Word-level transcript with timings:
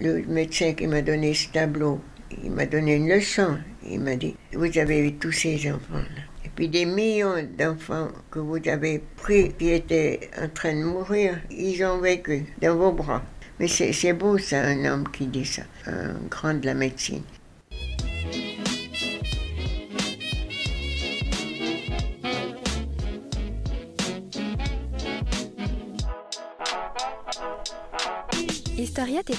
Le 0.00 0.22
médecin 0.26 0.72
qui 0.74 0.86
m'a 0.86 1.02
donné 1.02 1.34
ce 1.34 1.48
tableau, 1.48 2.00
il 2.42 2.50
m'a 2.50 2.66
donné 2.66 2.96
une 2.96 3.08
leçon. 3.08 3.58
Il 3.88 4.00
m'a 4.00 4.16
dit, 4.16 4.34
vous 4.52 4.78
avez 4.78 5.06
eu 5.06 5.14
tous 5.14 5.32
ces 5.32 5.56
enfants-là. 5.70 6.22
Et 6.44 6.48
puis 6.48 6.68
des 6.68 6.86
millions 6.86 7.46
d'enfants 7.58 8.08
que 8.30 8.38
vous 8.38 8.60
avez 8.66 9.02
pris 9.16 9.52
qui 9.52 9.70
étaient 9.70 10.30
en 10.40 10.48
train 10.48 10.74
de 10.74 10.84
mourir, 10.84 11.38
ils 11.50 11.84
ont 11.84 12.00
vécu 12.00 12.44
dans 12.60 12.76
vos 12.76 12.92
bras. 12.92 13.22
Mais 13.58 13.68
c'est 13.68 14.12
beau 14.12 14.38
ça, 14.38 14.62
un 14.62 14.84
homme 14.84 15.08
qui 15.10 15.26
dit 15.26 15.46
ça, 15.46 15.62
un 15.86 16.14
grand 16.28 16.54
de 16.54 16.66
la 16.66 16.74
médecine. 16.74 17.22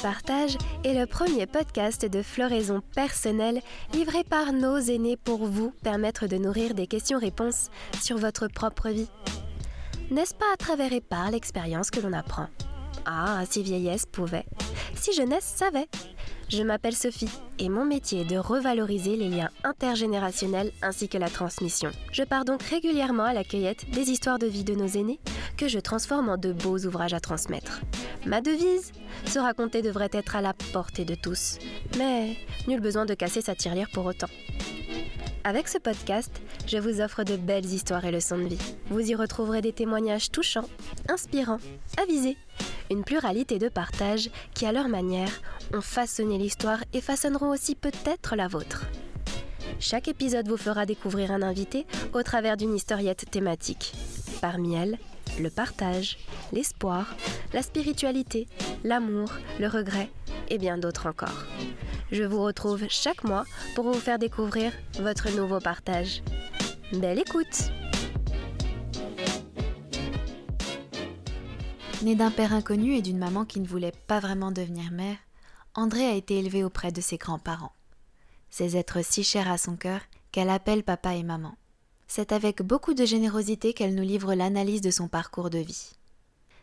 Partage 0.01 0.57
est 0.83 0.93
le 0.93 1.07
premier 1.07 1.47
podcast 1.47 2.05
de 2.05 2.21
floraison 2.21 2.81
personnelle 2.93 3.61
livré 3.93 4.23
par 4.23 4.53
nos 4.53 4.77
aînés 4.77 5.17
pour 5.17 5.45
vous 5.45 5.71
permettre 5.81 6.27
de 6.27 6.37
nourrir 6.37 6.75
des 6.75 6.85
questions-réponses 6.85 7.69
sur 7.99 8.17
votre 8.17 8.47
propre 8.47 8.89
vie. 8.89 9.09
N'est-ce 10.11 10.35
pas 10.35 10.45
à 10.53 10.57
travers 10.57 10.93
et 10.93 11.01
par 11.01 11.31
l'expérience 11.31 11.89
que 11.89 11.99
l'on 11.99 12.13
apprend? 12.13 12.47
Ah, 13.05 13.43
si 13.49 13.63
vieillesse 13.63 14.05
pouvait, 14.05 14.45
si 14.95 15.13
jeunesse 15.13 15.51
savait 15.55 15.87
je 16.49 16.63
m'appelle 16.63 16.95
Sophie 16.95 17.29
et 17.59 17.67
mon 17.67 17.83
métier 17.83 18.21
est 18.21 18.29
de 18.29 18.37
revaloriser 18.37 19.17
les 19.17 19.27
liens 19.27 19.49
intergénérationnels 19.65 20.71
ainsi 20.81 21.09
que 21.09 21.17
la 21.17 21.29
transmission. 21.29 21.91
Je 22.13 22.23
pars 22.23 22.45
donc 22.45 22.63
régulièrement 22.63 23.25
à 23.25 23.33
la 23.33 23.43
cueillette 23.43 23.89
des 23.91 24.11
histoires 24.11 24.39
de 24.39 24.47
vie 24.47 24.63
de 24.63 24.73
nos 24.73 24.87
aînés 24.87 25.19
que 25.57 25.67
je 25.67 25.79
transforme 25.79 26.29
en 26.29 26.37
de 26.37 26.53
beaux 26.53 26.77
ouvrages 26.85 27.13
à 27.13 27.19
transmettre. 27.19 27.81
Ma 28.25 28.41
devise 28.41 28.91
Se 29.25 29.39
raconter 29.39 29.81
devrait 29.81 30.09
être 30.13 30.35
à 30.35 30.41
la 30.41 30.53
portée 30.53 31.05
de 31.05 31.15
tous, 31.15 31.57
mais 31.97 32.37
nul 32.67 32.79
besoin 32.79 33.05
de 33.05 33.13
casser 33.13 33.41
sa 33.41 33.55
tirelire 33.55 33.89
pour 33.91 34.05
autant. 34.05 34.29
Avec 35.43 35.67
ce 35.67 35.77
podcast, 35.77 36.41
je 36.67 36.77
vous 36.77 37.01
offre 37.01 37.23
de 37.23 37.37
belles 37.37 37.65
histoires 37.65 38.03
et 38.05 38.11
leçons 38.11 38.37
de 38.37 38.49
vie. 38.49 38.75
Vous 38.89 38.99
y 38.99 39.15
retrouverez 39.15 39.61
des 39.61 39.71
témoignages 39.73 40.29
touchants, 40.29 40.67
inspirants, 41.07 41.59
avisés, 42.01 42.37
une 42.91 43.03
pluralité 43.03 43.57
de 43.57 43.69
partages 43.69 44.29
qui, 44.53 44.65
à 44.65 44.71
leur 44.71 44.89
manière, 44.89 45.31
ont 45.73 45.81
façonné 45.81 46.37
l'histoire 46.37 46.83
et 46.93 47.01
façonneront 47.01 47.49
aussi 47.49 47.75
peut-être 47.75 48.35
la 48.35 48.47
vôtre. 48.47 48.85
Chaque 49.79 50.07
épisode 50.07 50.47
vous 50.47 50.57
fera 50.57 50.85
découvrir 50.85 51.31
un 51.31 51.41
invité 51.41 51.85
au 52.13 52.23
travers 52.23 52.57
d'une 52.57 52.75
historiette 52.75 53.29
thématique. 53.29 53.93
Parmi 54.41 54.75
elles, 54.75 54.97
le 55.39 55.49
partage, 55.49 56.17
l'espoir, 56.51 57.15
la 57.53 57.61
spiritualité, 57.61 58.47
l'amour, 58.83 59.31
le 59.59 59.67
regret 59.67 60.09
et 60.49 60.57
bien 60.57 60.77
d'autres 60.77 61.07
encore. 61.07 61.45
Je 62.11 62.23
vous 62.23 62.41
retrouve 62.41 62.85
chaque 62.89 63.23
mois 63.23 63.43
pour 63.75 63.85
vous 63.85 63.99
faire 63.99 64.19
découvrir 64.19 64.71
votre 64.99 65.29
nouveau 65.35 65.59
partage. 65.59 66.23
Belle 66.93 67.19
écoute 67.19 67.71
Né 72.03 72.15
d'un 72.15 72.31
père 72.31 72.53
inconnu 72.53 72.95
et 72.95 73.01
d'une 73.01 73.17
maman 73.17 73.43
qui 73.43 73.59
ne 73.59 73.67
voulait 73.67 73.93
pas 74.07 74.19
vraiment 74.19 74.51
devenir 74.51 74.91
mère, 74.91 75.17
André 75.73 76.05
a 76.05 76.13
été 76.13 76.39
élevé 76.39 76.63
auprès 76.63 76.91
de 76.91 77.01
ses 77.01 77.17
grands-parents. 77.17 77.73
Ces 78.49 78.77
êtres 78.77 79.03
si 79.03 79.23
chers 79.23 79.51
à 79.51 79.57
son 79.57 79.75
cœur 79.75 80.01
qu'elle 80.31 80.49
appelle 80.49 80.83
papa 80.83 81.15
et 81.15 81.23
maman. 81.23 81.55
C'est 82.07 82.31
avec 82.31 82.61
beaucoup 82.61 82.93
de 82.93 83.05
générosité 83.05 83.73
qu'elle 83.73 83.93
nous 83.93 84.03
livre 84.03 84.33
l'analyse 84.33 84.81
de 84.81 84.91
son 84.91 85.07
parcours 85.07 85.49
de 85.49 85.59
vie. 85.59 85.91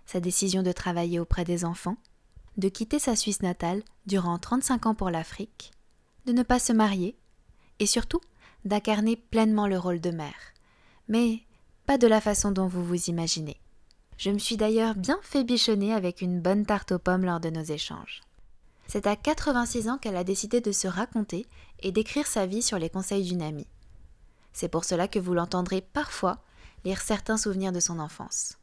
Sa 0.07 0.21
décision 0.21 0.63
de 0.63 0.73
travailler 0.73 1.21
auprès 1.21 1.45
des 1.45 1.65
enfants, 1.65 1.97
de 2.57 2.69
quitter 2.69 2.99
sa 2.99 3.17
Suisse 3.17 3.43
natale 3.43 3.83
durant 4.07 4.39
35 4.39 4.87
ans 4.87 4.95
pour 4.95 5.11
l'Afrique, 5.11 5.73
de 6.27 6.33
ne 6.33 6.43
pas 6.43 6.59
se 6.59 6.73
marier, 6.73 7.17
et 7.79 7.87
surtout 7.87 8.21
d'incarner 8.65 9.17
pleinement 9.17 9.67
le 9.67 9.79
rôle 9.79 10.01
de 10.01 10.11
mère. 10.11 10.55
Mais 11.09 11.41
pas 11.87 11.99
de 11.99 12.07
la 12.07 12.21
façon 12.21 12.51
dont 12.51 12.67
vous 12.67 12.85
vous 12.85 13.11
imaginez. 13.11 13.61
Je 14.17 14.31
me 14.31 14.39
suis 14.39 14.57
d'ailleurs 14.57 14.95
bien 14.95 15.19
fait 15.23 15.45
bichonner 15.45 15.93
avec 15.93 16.23
une 16.23 16.41
bonne 16.41 16.65
tarte 16.65 16.93
aux 16.93 16.99
pommes 16.99 17.25
lors 17.25 17.41
de 17.41 17.51
nos 17.51 17.63
échanges. 17.63 18.23
C'est 18.87 19.07
à 19.07 19.17
86 19.17 19.89
ans 19.89 19.99
qu'elle 19.99 20.17
a 20.17 20.25
décidé 20.25 20.61
de 20.61 20.73
se 20.73 20.87
raconter 20.87 21.47
et 21.81 21.93
d'écrire 21.93 22.27
sa 22.27 22.47
vie 22.47 22.63
sur 22.63 22.79
les 22.79 22.91
conseils 22.91 23.25
d'une 23.25 23.43
amie. 23.43 23.67
C'est 24.55 24.69
pour 24.69 24.85
cela 24.87 25.09
que 25.09 25.19
vous 25.19 25.35
l'entendrez 25.35 25.83
parfois 25.83 26.39
lire 26.85 27.03
certains 27.03 27.37
souvenirs 27.37 27.73
de 27.73 27.81
son 27.81 27.99
enfance. 27.99 28.57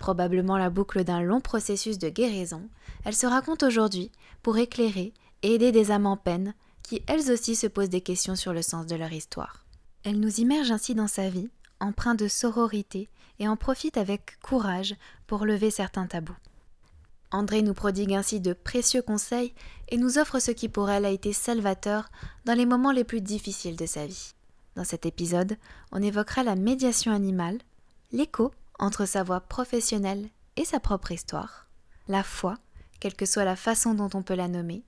Probablement 0.00 0.58
la 0.58 0.70
boucle 0.70 1.04
d'un 1.04 1.22
long 1.22 1.40
processus 1.40 1.98
de 1.98 2.08
guérison, 2.08 2.68
elle 3.04 3.14
se 3.14 3.26
raconte 3.26 3.62
aujourd'hui 3.62 4.10
pour 4.42 4.58
éclairer 4.58 5.12
et 5.42 5.54
aider 5.54 5.70
des 5.70 5.92
âmes 5.92 6.06
en 6.06 6.16
peine 6.16 6.54
qui 6.82 7.02
elles 7.06 7.30
aussi 7.30 7.54
se 7.54 7.66
posent 7.66 7.88
des 7.90 8.00
questions 8.00 8.36
sur 8.36 8.52
le 8.52 8.62
sens 8.62 8.86
de 8.86 8.96
leur 8.96 9.12
histoire. 9.12 9.64
Elle 10.02 10.18
nous 10.18 10.40
immerge 10.40 10.70
ainsi 10.70 10.94
dans 10.94 11.06
sa 11.06 11.28
vie, 11.30 11.50
empreint 11.80 12.14
de 12.14 12.28
sororité, 12.28 13.08
et 13.38 13.48
en 13.48 13.56
profite 13.56 13.96
avec 13.96 14.38
courage 14.42 14.94
pour 15.26 15.44
lever 15.44 15.70
certains 15.70 16.06
tabous. 16.06 16.36
André 17.32 17.62
nous 17.62 17.74
prodigue 17.74 18.14
ainsi 18.14 18.38
de 18.40 18.52
précieux 18.52 19.02
conseils 19.02 19.54
et 19.88 19.96
nous 19.96 20.18
offre 20.18 20.38
ce 20.38 20.52
qui 20.52 20.68
pour 20.68 20.88
elle 20.88 21.04
a 21.04 21.10
été 21.10 21.32
salvateur 21.32 22.10
dans 22.44 22.54
les 22.54 22.66
moments 22.66 22.92
les 22.92 23.02
plus 23.02 23.20
difficiles 23.20 23.76
de 23.76 23.86
sa 23.86 24.06
vie. 24.06 24.34
Dans 24.76 24.84
cet 24.84 25.06
épisode, 25.06 25.56
on 25.92 26.02
évoquera 26.02 26.42
la 26.42 26.56
médiation 26.56 27.12
animale, 27.12 27.58
l'écho 28.12 28.52
entre 28.78 29.06
sa 29.06 29.22
voix 29.22 29.40
professionnelle 29.40 30.28
et 30.56 30.64
sa 30.64 30.80
propre 30.80 31.12
histoire, 31.12 31.68
la 32.08 32.22
foi, 32.22 32.58
quelle 33.00 33.14
que 33.14 33.26
soit 33.26 33.44
la 33.44 33.56
façon 33.56 33.94
dont 33.94 34.10
on 34.14 34.22
peut 34.22 34.34
la 34.34 34.48
nommer, 34.48 34.82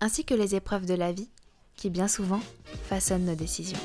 ainsi 0.00 0.24
que 0.24 0.34
les 0.34 0.54
épreuves 0.54 0.86
de 0.86 0.94
la 0.94 1.12
vie 1.12 1.30
qui 1.76 1.90
bien 1.90 2.08
souvent 2.08 2.40
façonnent 2.88 3.24
nos 3.24 3.34
décisions. 3.34 3.78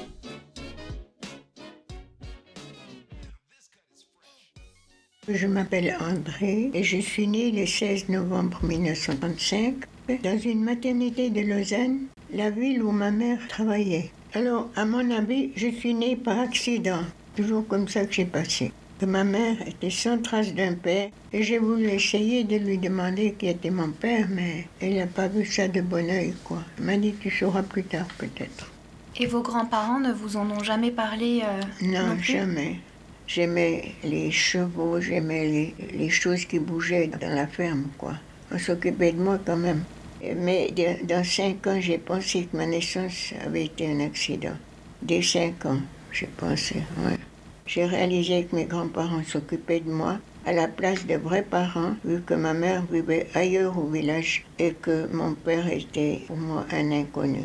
Je 5.27 5.47
m'appelle 5.47 5.95
André 5.99 6.71
et 6.73 6.83
je 6.83 6.97
suis 6.97 7.27
née 7.27 7.51
le 7.51 7.65
16 7.65 8.09
novembre 8.09 8.63
1935 8.65 9.75
dans 10.23 10.39
une 10.39 10.63
maternité 10.63 11.29
de 11.29 11.41
Lausanne, 11.41 12.07
la 12.33 12.49
ville 12.49 12.81
où 12.81 12.91
ma 12.91 13.11
mère 13.11 13.47
travaillait. 13.47 14.11
Alors, 14.35 14.69
à 14.75 14.85
mon 14.85 15.09
avis, 15.09 15.51
je 15.55 15.69
suis 15.69 15.95
née 15.95 16.15
par 16.15 16.39
accident. 16.39 17.01
Toujours 17.35 17.67
comme 17.67 17.87
ça 17.87 18.05
que 18.05 18.13
j'ai 18.13 18.25
passé. 18.25 18.71
Que 18.99 19.05
ma 19.05 19.23
mère 19.23 19.55
était 19.67 19.89
sans 19.89 20.21
trace 20.21 20.53
d'un 20.53 20.73
père 20.75 21.09
et 21.33 21.41
j'ai 21.41 21.57
voulu 21.57 21.87
essayer 21.87 22.43
de 22.43 22.57
lui 22.57 22.77
demander 22.77 23.33
qui 23.33 23.47
était 23.47 23.71
mon 23.71 23.89
père, 23.89 24.27
mais 24.29 24.67
elle 24.81 24.97
n'a 24.97 25.07
pas 25.07 25.27
vu 25.27 25.45
ça 25.45 25.67
de 25.67 25.81
bon 25.81 26.07
oeil, 26.07 26.35
quoi. 26.43 26.59
Elle 26.77 26.83
m'a 26.85 26.97
dit 26.97 27.15
tu 27.19 27.31
sauras 27.31 27.63
plus 27.63 27.85
tard 27.85 28.05
peut-être. 28.19 28.71
Et 29.17 29.25
vos 29.25 29.41
grands-parents 29.41 29.99
ne 29.99 30.13
vous 30.13 30.37
en 30.37 30.49
ont 30.51 30.63
jamais 30.63 30.91
parlé 30.91 31.41
euh, 31.43 31.61
Non, 31.81 32.19
jamais. 32.21 32.81
J'aimais 33.25 33.93
les 34.03 34.29
chevaux, 34.29 35.01
j'aimais 35.01 35.45
les, 35.45 35.75
les, 35.97 36.09
choses 36.09 36.45
qui 36.45 36.59
bougeaient 36.59 37.07
dans 37.19 37.33
la 37.33 37.47
ferme, 37.47 37.85
quoi. 37.97 38.13
On 38.51 38.59
s'occupait 38.59 39.11
de 39.11 39.21
moi 39.21 39.39
quand 39.43 39.57
même. 39.57 39.83
Mais 40.21 40.73
dans 41.03 41.23
cinq 41.23 41.65
ans, 41.67 41.79
j'ai 41.79 41.97
pensé 41.97 42.47
que 42.51 42.57
ma 42.57 42.65
naissance 42.65 43.33
avait 43.45 43.65
été 43.65 43.91
un 43.91 43.99
accident. 44.01 44.57
Dès 45.01 45.21
cinq 45.21 45.65
ans, 45.65 45.79
j'ai 46.11 46.27
pensé, 46.27 46.75
ouais. 47.05 47.17
J'ai 47.65 47.85
réalisé 47.85 48.45
que 48.45 48.55
mes 48.55 48.65
grands-parents 48.65 49.23
s'occupaient 49.23 49.79
de 49.79 49.91
moi 49.91 50.17
à 50.45 50.51
la 50.51 50.67
place 50.67 51.05
de 51.05 51.15
vrais 51.15 51.43
parents, 51.43 51.93
vu 52.03 52.21
que 52.21 52.33
ma 52.33 52.53
mère 52.53 52.83
vivait 52.91 53.27
ailleurs 53.35 53.77
au 53.77 53.87
village 53.87 54.45
et 54.57 54.73
que 54.73 55.07
mon 55.13 55.35
père 55.35 55.71
était 55.71 56.21
pour 56.27 56.37
moi 56.37 56.65
un 56.71 56.91
inconnu. 56.91 57.43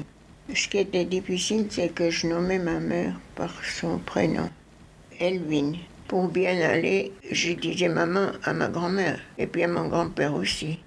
Ce 0.54 0.68
qui 0.68 0.78
était 0.78 1.04
difficile, 1.04 1.66
c'est 1.70 1.92
que 1.94 2.10
je 2.10 2.26
nommais 2.26 2.58
ma 2.58 2.80
mère 2.80 3.20
par 3.34 3.52
son 3.64 3.98
prénom. 3.98 4.48
Elvin. 5.20 5.74
Pour 6.08 6.28
bien 6.28 6.60
aller, 6.60 7.12
je 7.30 7.52
disais 7.52 7.88
maman 7.88 8.28
à 8.44 8.52
ma 8.52 8.68
grand-mère 8.68 9.20
et 9.38 9.46
puis 9.46 9.64
à 9.64 9.68
mon 9.68 9.88
grand-père 9.88 10.34
aussi. 10.34 10.78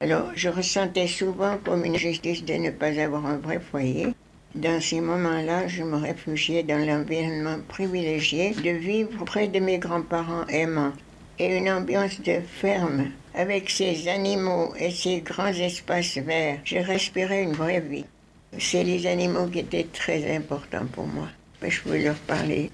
Alors, 0.00 0.30
je 0.34 0.48
ressentais 0.48 1.06
souvent 1.06 1.58
comme 1.64 1.84
une 1.84 1.96
justice 1.96 2.44
de 2.44 2.54
ne 2.54 2.70
pas 2.70 2.98
avoir 3.00 3.26
un 3.26 3.36
vrai 3.36 3.58
foyer. 3.58 4.08
Dans 4.54 4.80
ces 4.80 5.00
moments-là, 5.00 5.66
je 5.66 5.82
me 5.82 5.96
réfugiais 5.96 6.62
dans 6.62 6.84
l'environnement 6.84 7.58
privilégié 7.68 8.50
de 8.52 8.70
vivre 8.70 9.24
près 9.24 9.48
de 9.48 9.60
mes 9.60 9.78
grands-parents 9.78 10.46
aimants 10.48 10.92
et 11.38 11.56
une 11.56 11.70
ambiance 11.70 12.20
de 12.22 12.40
ferme. 12.40 13.10
Avec 13.34 13.70
ces 13.70 14.08
animaux 14.08 14.72
et 14.78 14.90
ces 14.90 15.20
grands 15.20 15.48
espaces 15.48 16.18
verts, 16.18 16.60
je 16.64 16.78
respirais 16.78 17.42
une 17.42 17.52
vraie 17.52 17.80
vie. 17.80 18.06
C'est 18.58 18.84
les 18.84 19.06
animaux 19.06 19.46
qui 19.46 19.60
étaient 19.60 19.86
très 19.92 20.34
importants 20.34 20.86
pour 20.92 21.06
moi. 21.06 21.28
Je 21.62 21.80
pouvais 21.80 22.02
leur 22.02 22.16
parler 22.16 22.70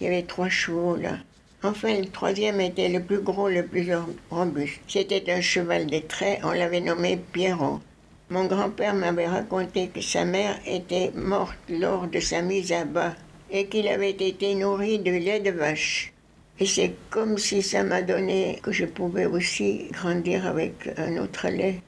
il 0.00 0.04
y 0.04 0.06
avait 0.06 0.22
trois 0.22 0.48
chevaux 0.48 0.96
là. 0.96 1.18
Enfin, 1.62 1.98
le 1.98 2.06
troisième 2.06 2.60
était 2.60 2.88
le 2.88 3.02
plus 3.02 3.20
gros, 3.20 3.48
le 3.48 3.64
plus 3.64 3.90
robuste. 4.30 4.80
C'était 4.88 5.32
un 5.32 5.40
cheval 5.40 5.86
de 5.86 5.98
trait, 5.98 6.38
on 6.44 6.52
l'avait 6.52 6.80
nommé 6.80 7.18
Pierrot. 7.32 7.80
Mon 8.28 8.44
grand-père 8.46 8.94
m'avait 8.94 9.28
raconté 9.28 9.88
que 9.88 10.00
sa 10.00 10.24
mère 10.24 10.58
était 10.66 11.12
morte 11.14 11.56
lors 11.68 12.08
de 12.08 12.20
sa 12.20 12.42
mise 12.42 12.72
à 12.72 12.84
bas 12.84 13.14
et 13.50 13.66
qu'il 13.66 13.88
avait 13.88 14.10
été 14.10 14.54
nourri 14.54 14.98
de 14.98 15.12
lait 15.12 15.40
de 15.40 15.50
vache. 15.50 16.12
Et 16.58 16.66
c'est 16.66 16.94
comme 17.10 17.38
si 17.38 17.62
ça 17.62 17.82
m'a 17.82 18.02
donné 18.02 18.58
que 18.62 18.72
je 18.72 18.84
pouvais 18.84 19.26
aussi 19.26 19.88
grandir 19.92 20.46
avec 20.46 20.88
un 20.96 21.18
autre 21.18 21.48
lait. 21.48 21.80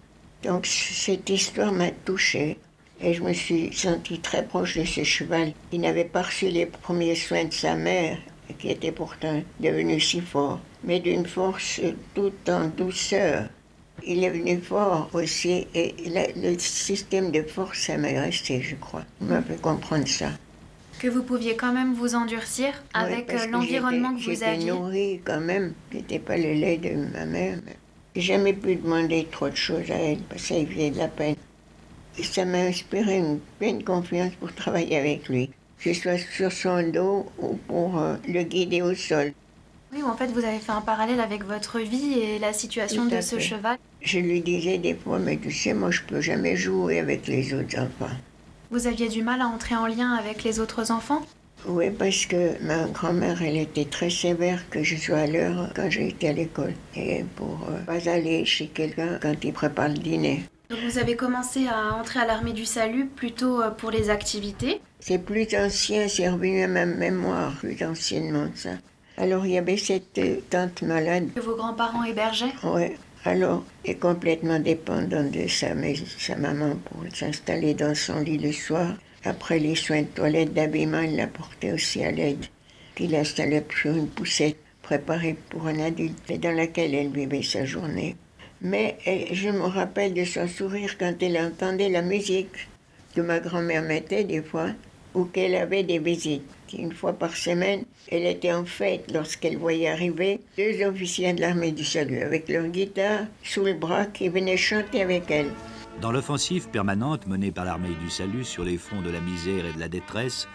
Donc 0.45 0.67
cette 0.67 1.29
histoire 1.29 1.73
m'a 1.73 1.91
touchée 1.91 2.59
et 3.01 3.15
je 3.15 3.23
me 3.23 3.33
suis 3.33 3.73
sentie 3.75 4.21
très 4.21 4.45
proche 4.45 4.79
de 4.79 4.85
ce 4.85 5.05
cheval 5.05 5.53
qui 5.71 5.79
n'avait 5.79 6.05
pas 6.05 6.23
reçu 6.23 6.49
les 6.49 6.67
premiers 6.67 7.17
soins 7.17 7.45
de 7.45 7.53
sa 7.53 7.75
mère 7.75 8.19
qui 8.59 8.71
était 8.71 8.93
pourtant 8.93 9.43
devenu 9.61 10.01
si 10.01 10.21
fort, 10.21 10.61
mais 10.85 11.01
d'une 11.01 11.27
force 11.27 11.81
tout 12.15 12.33
en 12.49 12.69
douceur. 12.69 13.45
Il 14.07 14.23
est 14.23 14.31
venu 14.31 14.59
fort 14.61 15.11
aussi 15.13 15.67
et 15.75 15.95
le 16.37 16.59
système 16.59 17.31
de 17.31 17.43
force, 17.43 17.79
ça 17.79 17.97
m'est 17.97 18.19
resté, 18.19 18.63
je 18.63 18.77
crois. 18.77 19.05
Il 19.21 19.27
m'a 19.27 19.43
fait 19.43 19.61
comprendre 19.61 20.07
ça. 20.07 20.31
Que 21.01 21.09
vous 21.09 21.23
pouviez 21.23 21.57
quand 21.57 21.73
même 21.73 21.95
vous 21.95 22.15
endurcir 22.15 22.73
avec 22.93 23.33
euh, 23.33 23.47
l'environnement 23.47 24.15
que, 24.15 24.23
vous 24.23 24.43
aviez. 24.43 24.61
J'étais 24.61 24.73
nourrie 24.73 25.21
quand 25.25 25.41
même. 25.41 25.75
C'était 25.93 26.19
pas 26.19 26.37
le 26.37 26.55
lait 26.55 26.79
de 26.79 26.95
ma 27.13 27.25
mère. 27.25 27.59
J'ai 28.17 28.23
jamais 28.23 28.53
pu 28.53 28.77
demander 28.77 29.29
trop 29.31 29.49
de 29.49 29.55
choses 29.55 29.91
à 29.91 29.95
elle 29.95 30.19
parce 30.23 30.43
que 30.43 30.49
ça 30.49 30.67
faisait 30.67 30.91
de 30.91 30.99
la 30.99 31.09
peine. 31.09 31.37
Et 32.19 32.25
ça 32.25 32.45
m'a 32.45 32.59
inspiré 32.59 33.19
une 33.19 33.39
pleine 33.61 33.85
confiance 33.85 34.33
pour 34.41 34.53
travailler 34.53 34.97
avec 34.97 35.29
lui, 35.29 35.51
que 35.81 35.93
ce 35.93 36.01
soit 36.01 36.19
sur 36.19 36.53
son 36.53 36.91
dos 36.91 37.27
ou 37.39 37.55
pour 37.69 37.99
euh, 37.99 38.17
le 38.27 38.43
guider 38.43 38.83
au 38.83 38.95
sol. 38.95 39.33
Oui, 39.93 40.03
en 40.03 40.15
fait, 40.17 40.27
vous 40.27 40.45
avez 40.45 40.59
fait 40.59 40.73
un 40.73 40.83
parallèle 40.83 41.21
avec 41.21 41.45
votre 41.45 41.79
vie 41.79 42.19
et 42.19 42.39
la 42.39 42.53
situation 42.53 43.07
de 43.07 43.21
ce 43.21 43.39
cheval. 43.39 43.79
Je 44.03 44.19
lui 44.19 44.43
disais 44.43 44.79
des 44.79 44.95
fois, 44.95 45.19
mais 45.19 45.39
tu 45.39 45.51
sais, 45.51 45.73
moi, 45.73 45.91
je 45.91 46.03
peux 46.03 46.21
jamais 46.21 46.57
jouer 46.57 46.99
avec 46.99 47.27
les 47.27 47.55
autres 47.55 47.79
enfants. 47.79 48.15
Vous 48.71 48.87
aviez 48.87 49.09
du 49.09 49.23
mal 49.23 49.41
à 49.41 49.47
entrer 49.47 49.77
en 49.77 49.87
lien 49.87 50.13
avec 50.13 50.45
les 50.45 50.61
autres 50.61 50.91
enfants? 50.91 51.23
Oui, 51.67 51.91
parce 51.91 52.27
que 52.27 52.63
ma 52.63 52.85
grand-mère, 52.85 53.43
elle 53.43 53.57
était 53.57 53.87
très 53.87 54.11
sévère 54.11 54.69
que 54.69 54.83
je 54.83 54.95
sois 54.95 55.21
à 55.21 55.27
l'heure 55.27 55.71
quand 55.75 55.91
j'étais 55.91 56.29
à 56.29 56.33
l'école. 56.33 56.75
Et 56.95 57.25
pour 57.37 57.67
euh, 57.71 57.81
pas 57.85 58.11
aller 58.11 58.45
chez 58.45 58.67
quelqu'un 58.67 59.19
quand 59.21 59.35
il 59.43 59.53
prépare 59.53 59.89
le 59.89 59.95
dîner. 59.95 60.45
Donc 60.71 60.81
vous 60.81 60.99
avez 60.99 61.17
commencé 61.17 61.67
à 61.67 61.95
entrer 61.95 62.21
à 62.21 62.27
l'armée 62.27 62.53
du 62.53 62.67
salut 62.67 63.07
plutôt 63.07 63.63
euh, 63.63 63.71
pour 63.71 63.91
les 63.91 64.11
activités? 64.11 64.83
C'est 65.01 65.19
plus 65.19 65.47
ancien, 65.55 66.09
c'est 66.09 66.29
revenu 66.29 66.63
à 66.63 66.69
ma 66.69 66.87
mémoire, 66.87 67.55
plus 67.61 67.83
anciennement 67.85 68.49
ça. 68.55 68.71
Alors 69.17 69.47
il 69.47 69.53
y 69.53 69.59
avait 69.59 69.77
cette 69.77 70.19
euh, 70.19 70.37
tante 70.51 70.83
malade. 70.83 71.29
Que 71.35 71.41
vos 71.41 71.57
grands-parents 71.57 72.05
hébergeaient? 72.05 72.53
Oui. 72.65 72.97
Alors, 73.25 73.65
est 73.85 73.97
complètement 73.97 74.61
dépendant 74.61 75.25
de 75.25 75.49
sa, 75.49 75.69
sa 76.19 76.37
maman 76.37 76.77
pour 76.85 77.03
s'installer 77.13 77.75
dans 77.75 77.95
son 77.95 78.21
lit 78.21 78.39
le 78.39 78.53
soir. 78.53 78.95
Après 79.25 79.59
les 79.59 79.75
soins 79.75 80.03
de 80.03 80.07
toilette, 80.07 80.55
d'habillement, 80.55 81.01
il 81.01 81.17
la 81.17 81.27
portait 81.27 81.73
aussi 81.73 82.05
à 82.05 82.13
l'aide. 82.13 82.47
Puis 82.95 83.09
l'installait 83.09 83.67
sur 83.81 83.97
une 83.97 84.09
poussette 84.09 84.57
préparée 84.83 85.37
pour 85.51 85.67
un 85.67 85.81
adulte 85.81 86.33
dans 86.41 86.55
laquelle 86.55 86.95
elle 86.95 87.11
vivait 87.11 87.43
sa 87.43 87.65
journée. 87.65 88.17
Mais 88.61 88.99
je 89.33 89.51
me 89.51 89.67
rappelle 89.67 90.15
de 90.15 90.25
son 90.25 90.49
sourire 90.49 90.97
quand 90.99 91.15
elle 91.21 91.39
entendait 91.39 91.89
la 91.89 92.03
musique 92.03 92.69
que 93.15 93.21
ma 93.21 93.41
grand-mère 93.41 93.83
mettait 93.83 94.25
des 94.25 94.43
fois 94.43 94.71
ou 95.19 95.25
qu'elle 95.25 95.57
avait 95.57 95.83
des 95.83 95.99
visites. 95.99 96.49
Une 96.73 96.93
fois 96.93 97.13
par 97.13 97.35
semaine, 97.35 97.85
elle 98.09 98.25
était 98.25 98.53
en 98.53 98.65
fête 98.65 99.11
lorsqu'elle 99.13 99.57
voyait 99.57 99.89
arriver 99.89 100.41
deux 100.57 100.87
officiers 100.87 101.33
de 101.33 101.41
l'armée 101.41 101.73
du 101.73 101.85
salut 101.85 102.23
avec 102.23 102.49
leur 102.49 102.69
guitare 102.69 103.27
sous 103.43 103.65
le 103.65 103.75
bras 103.75 104.07
qui 104.07 104.29
venaient 104.29 104.57
chanter 104.57 105.03
avec 105.03 105.29
elle. 105.31 105.51
Dans 106.01 106.13
l'offensive 106.13 106.69
permanente 106.69 107.27
menée 107.27 107.51
par 107.51 107.65
l'armée 107.65 107.97
du 108.01 108.11
salut 108.11 108.45
sur 108.45 108.63
les 108.63 108.79
fronts 108.79 109.03
de 109.03 109.11
la 109.11 109.21
misère 109.21 109.67
et 109.67 109.73
de 109.73 109.81
la 109.81 109.89
détresse, 109.89 110.47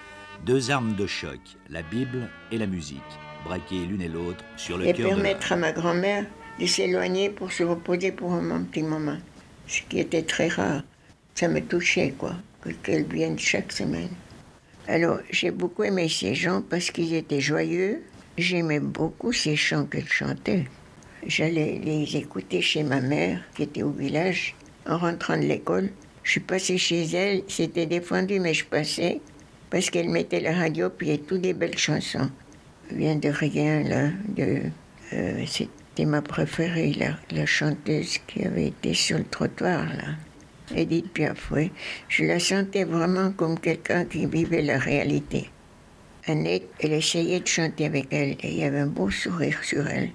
deux 0.45 0.71
armes 0.71 0.95
de 0.95 1.07
choc, 1.07 1.39
la 1.69 1.81
Bible 1.81 2.29
et 2.51 2.57
la 2.57 2.67
musique, 2.67 3.01
braquées 3.43 3.85
l'une 3.85 4.01
et 4.01 4.07
l'autre 4.07 4.45
sur 4.55 4.77
le 4.77 4.87
et 4.87 4.93
cœur 4.93 5.09
permettre 5.09 5.51
à 5.51 5.57
ma 5.57 5.73
grand-mère 5.73 6.25
de 6.57 6.65
s'éloigner 6.65 7.29
pour 7.29 7.51
se 7.51 7.63
reposer 7.63 8.13
pour 8.13 8.31
un 8.31 8.61
petit 8.63 8.83
moment, 8.83 9.17
ce 9.67 9.81
qui 9.89 9.99
était 9.99 10.23
très 10.23 10.47
rare. 10.47 10.83
Ça 11.35 11.49
me 11.49 11.59
touchait, 11.59 12.13
quoi, 12.17 12.35
qu'elle 12.83 13.03
vienne 13.03 13.37
chaque 13.37 13.71
semaine. 13.71 14.09
Alors, 14.87 15.19
j'ai 15.29 15.51
beaucoup 15.51 15.83
aimé 15.83 16.09
ces 16.09 16.35
gens 16.35 16.61
parce 16.61 16.91
qu'ils 16.91 17.13
étaient 17.13 17.39
joyeux. 17.39 18.03
J'aimais 18.37 18.79
beaucoup 18.81 19.31
ces 19.31 19.55
chants 19.55 19.85
qu'elle 19.85 20.07
chantait. 20.07 20.65
J'allais 21.25 21.79
les 21.83 22.17
écouter 22.17 22.61
chez 22.61 22.83
ma 22.83 22.99
mère, 22.99 23.41
qui 23.55 23.63
était 23.63 23.83
au 23.83 23.91
village, 23.91 24.55
en 24.85 24.97
rentrant 24.97 25.37
de 25.37 25.43
l'école. 25.43 25.89
Je 26.23 26.31
suis 26.31 26.39
passée 26.41 26.77
chez 26.77 27.03
elle, 27.03 27.43
c'était 27.47 27.85
défendu, 27.85 28.39
mais 28.39 28.53
je 28.53 28.65
passais 28.65 29.21
parce 29.69 29.89
qu'elle 29.89 30.09
mettait 30.09 30.41
la 30.41 30.53
radio, 30.53 30.89
puis 30.89 31.07
il 31.07 31.11
y 31.11 31.15
a 31.15 31.17
toutes 31.17 31.41
des 31.41 31.53
belles 31.53 31.77
chansons. 31.77 32.29
Vient 32.91 33.15
de 33.15 33.29
rien, 33.29 33.83
là. 33.83 34.09
De, 34.35 34.61
euh, 35.13 35.45
c'était 35.47 36.05
ma 36.05 36.21
préférée, 36.21 36.93
la, 36.93 37.17
la 37.31 37.45
chanteuse 37.45 38.17
qui 38.27 38.43
avait 38.43 38.67
été 38.67 38.93
sur 38.93 39.17
le 39.17 39.25
trottoir, 39.25 39.85
là. 39.85 40.15
Edith 40.75 41.11
Piaf, 41.13 41.51
oui. 41.51 41.71
Je 42.09 42.25
la 42.25 42.39
sentais 42.39 42.83
vraiment 42.83 43.31
comme 43.31 43.59
quelqu'un 43.59 44.05
qui 44.05 44.25
vivait 44.25 44.61
la 44.61 44.77
réalité. 44.77 45.49
Annette, 46.25 46.69
elle 46.79 46.93
essayait 46.93 47.41
de 47.41 47.47
chanter 47.47 47.85
avec 47.85 48.07
elle 48.11 48.31
et 48.41 48.49
il 48.49 48.57
y 48.59 48.63
avait 48.63 48.79
un 48.79 48.87
beau 48.87 49.09
sourire 49.09 49.63
sur 49.63 49.87
elle. 49.87 50.11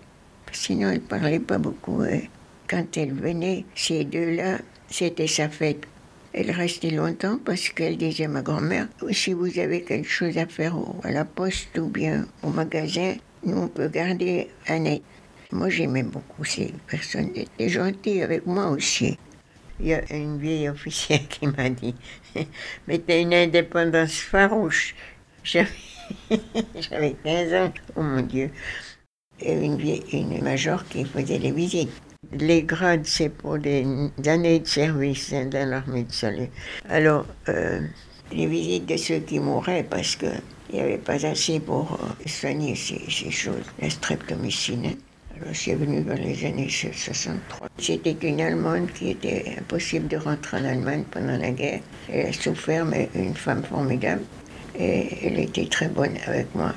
Sinon, 0.52 0.90
elle 0.90 1.00
parlait 1.00 1.38
pas 1.38 1.58
beaucoup. 1.58 2.02
Hein. 2.02 2.20
Quand 2.68 2.96
elle 2.96 3.12
venait, 3.12 3.64
ces 3.74 4.04
deux-là, 4.04 4.58
c'était 4.90 5.26
sa 5.26 5.48
fête. 5.48 5.86
Elle 6.32 6.50
restait 6.50 6.90
longtemps 6.90 7.38
parce 7.44 7.68
qu'elle 7.70 7.96
disait 7.96 8.24
à 8.24 8.28
ma 8.28 8.42
grand-mère, 8.42 8.88
si 9.10 9.32
vous 9.32 9.58
avez 9.58 9.82
quelque 9.82 10.08
chose 10.08 10.38
à 10.38 10.46
faire 10.46 10.76
à 11.02 11.10
la 11.10 11.24
poste 11.24 11.76
ou 11.78 11.88
bien 11.88 12.26
au 12.42 12.50
magasin, 12.50 13.14
nous 13.44 13.56
on 13.56 13.68
peut 13.68 13.88
garder 13.88 14.48
Annette. 14.66 15.02
Moi 15.50 15.70
j'aimais 15.70 16.02
beaucoup 16.02 16.44
ces 16.44 16.74
personnes, 16.86 17.30
elles 17.34 17.42
étaient 17.42 17.68
gentilles 17.70 18.22
avec 18.22 18.46
moi 18.46 18.68
aussi. 18.68 19.18
Il 19.80 19.86
y 19.86 19.94
a 19.94 20.02
une 20.10 20.38
vieille 20.38 20.68
officière 20.68 21.26
qui 21.28 21.46
m'a 21.46 21.70
dit 21.70 21.94
Mais 22.86 22.98
t'as 22.98 23.20
une 23.20 23.34
indépendance 23.34 24.18
farouche. 24.18 24.94
J'avais 25.44 25.68
15 27.24 27.54
ans, 27.54 27.72
oh 27.96 28.02
mon 28.02 28.22
Dieu. 28.22 28.50
Et 29.40 29.52
une, 29.52 29.76
vieille, 29.76 30.02
une 30.12 30.42
major 30.42 30.84
qui 30.88 31.04
faisait 31.04 31.38
les 31.38 31.52
visites. 31.52 31.92
Les 32.32 32.64
grades, 32.64 33.06
c'est 33.06 33.28
pour 33.28 33.58
des 33.58 33.86
années 34.26 34.58
de 34.58 34.66
service 34.66 35.32
hein, 35.32 35.46
dans 35.46 35.68
l'armée 35.68 36.02
de 36.02 36.12
salut. 36.12 36.48
Alors, 36.88 37.24
euh, 37.48 37.80
les 38.32 38.46
visites 38.46 38.86
de 38.86 38.96
ceux 38.96 39.20
qui 39.20 39.38
mouraient 39.38 39.84
parce 39.88 40.16
qu'il 40.16 40.42
n'y 40.72 40.80
avait 40.80 40.98
pas 40.98 41.24
assez 41.24 41.60
pour 41.60 41.92
euh, 41.92 42.28
soigner 42.28 42.74
ces, 42.74 43.00
ces, 43.08 43.30
choses, 43.30 43.64
la 43.80 43.88
streptomycine. 43.88 44.96
Je 45.46 45.52
suis 45.52 45.74
venue 45.74 46.02
dans 46.02 46.14
les 46.14 46.44
années 46.44 46.68
63. 46.68 47.68
C'était 47.78 48.16
une 48.22 48.40
Allemande 48.40 48.90
qui 48.92 49.10
était 49.10 49.56
impossible 49.58 50.08
de 50.08 50.16
rentrer 50.16 50.58
en 50.58 50.64
Allemagne 50.64 51.04
pendant 51.10 51.36
la 51.38 51.50
guerre. 51.50 51.80
Elle 52.10 52.26
a 52.26 52.32
souffert, 52.32 52.84
mais 52.84 53.08
une 53.14 53.34
femme 53.34 53.62
formidable. 53.62 54.22
Et 54.78 55.26
elle 55.26 55.38
était 55.38 55.66
très 55.66 55.88
bonne 55.88 56.16
avec 56.26 56.52
moi. 56.54 56.74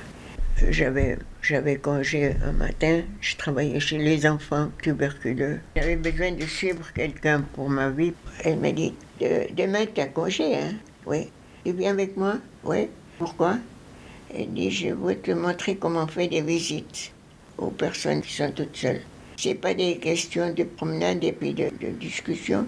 J'avais, 0.69 1.17
j'avais 1.41 1.77
congé 1.77 2.35
un 2.45 2.51
matin, 2.51 3.01
je 3.19 3.35
travaillais 3.35 3.79
chez 3.79 3.97
les 3.97 4.27
enfants 4.27 4.69
tuberculeux. 4.83 5.59
J'avais 5.75 5.95
besoin 5.95 6.31
de 6.31 6.45
suivre 6.45 6.93
quelqu'un 6.93 7.41
pour 7.53 7.69
ma 7.69 7.89
vie. 7.89 8.13
Elle 8.43 8.59
m'a 8.59 8.71
dit 8.71 8.93
Demain, 9.19 9.85
tu 9.93 10.01
as 10.01 10.07
congé, 10.07 10.55
hein? 10.55 10.73
Oui. 11.05 11.29
Tu 11.65 11.73
viens 11.73 11.91
avec 11.91 12.15
moi? 12.15 12.35
Oui. 12.63 12.89
Pourquoi? 13.17 13.57
Elle 14.35 14.53
dit 14.53 14.69
Je 14.69 14.89
veux 14.89 15.15
te 15.15 15.31
montrer 15.31 15.77
comment 15.77 16.03
on 16.03 16.07
fait 16.07 16.27
des 16.27 16.41
visites 16.41 17.11
aux 17.61 17.69
personnes 17.69 18.21
qui 18.21 18.33
sont 18.33 18.51
toutes 18.51 18.75
seules. 18.75 19.01
C'est 19.37 19.55
pas 19.55 19.73
des 19.73 19.97
questions 19.97 20.53
de 20.53 20.63
promenade 20.63 21.23
et 21.23 21.31
puis 21.31 21.53
de, 21.53 21.69
discussion. 21.99 22.67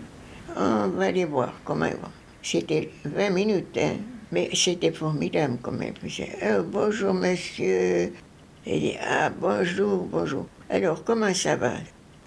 On 0.56 0.88
va 0.88 1.12
les 1.12 1.26
voir 1.26 1.54
comment 1.66 1.86
ils 1.86 1.94
vont. 1.94 2.12
C'était 2.42 2.90
20 3.06 3.30
minutes, 3.32 3.78
hein, 3.78 3.96
mais 4.32 4.50
c'était 4.54 4.92
formidable 4.92 5.58
elle 5.82 5.94
faisait. 5.98 6.38
Oh, 6.44 6.64
bonjour 6.64 7.14
monsieur. 7.14 8.14
Elle 8.66 8.80
dit 8.80 8.96
Ah, 9.02 9.30
bonjour, 9.30 10.06
bonjour. 10.06 10.46
Alors, 10.70 11.04
comment 11.04 11.34
ça 11.34 11.56
va? 11.56 11.74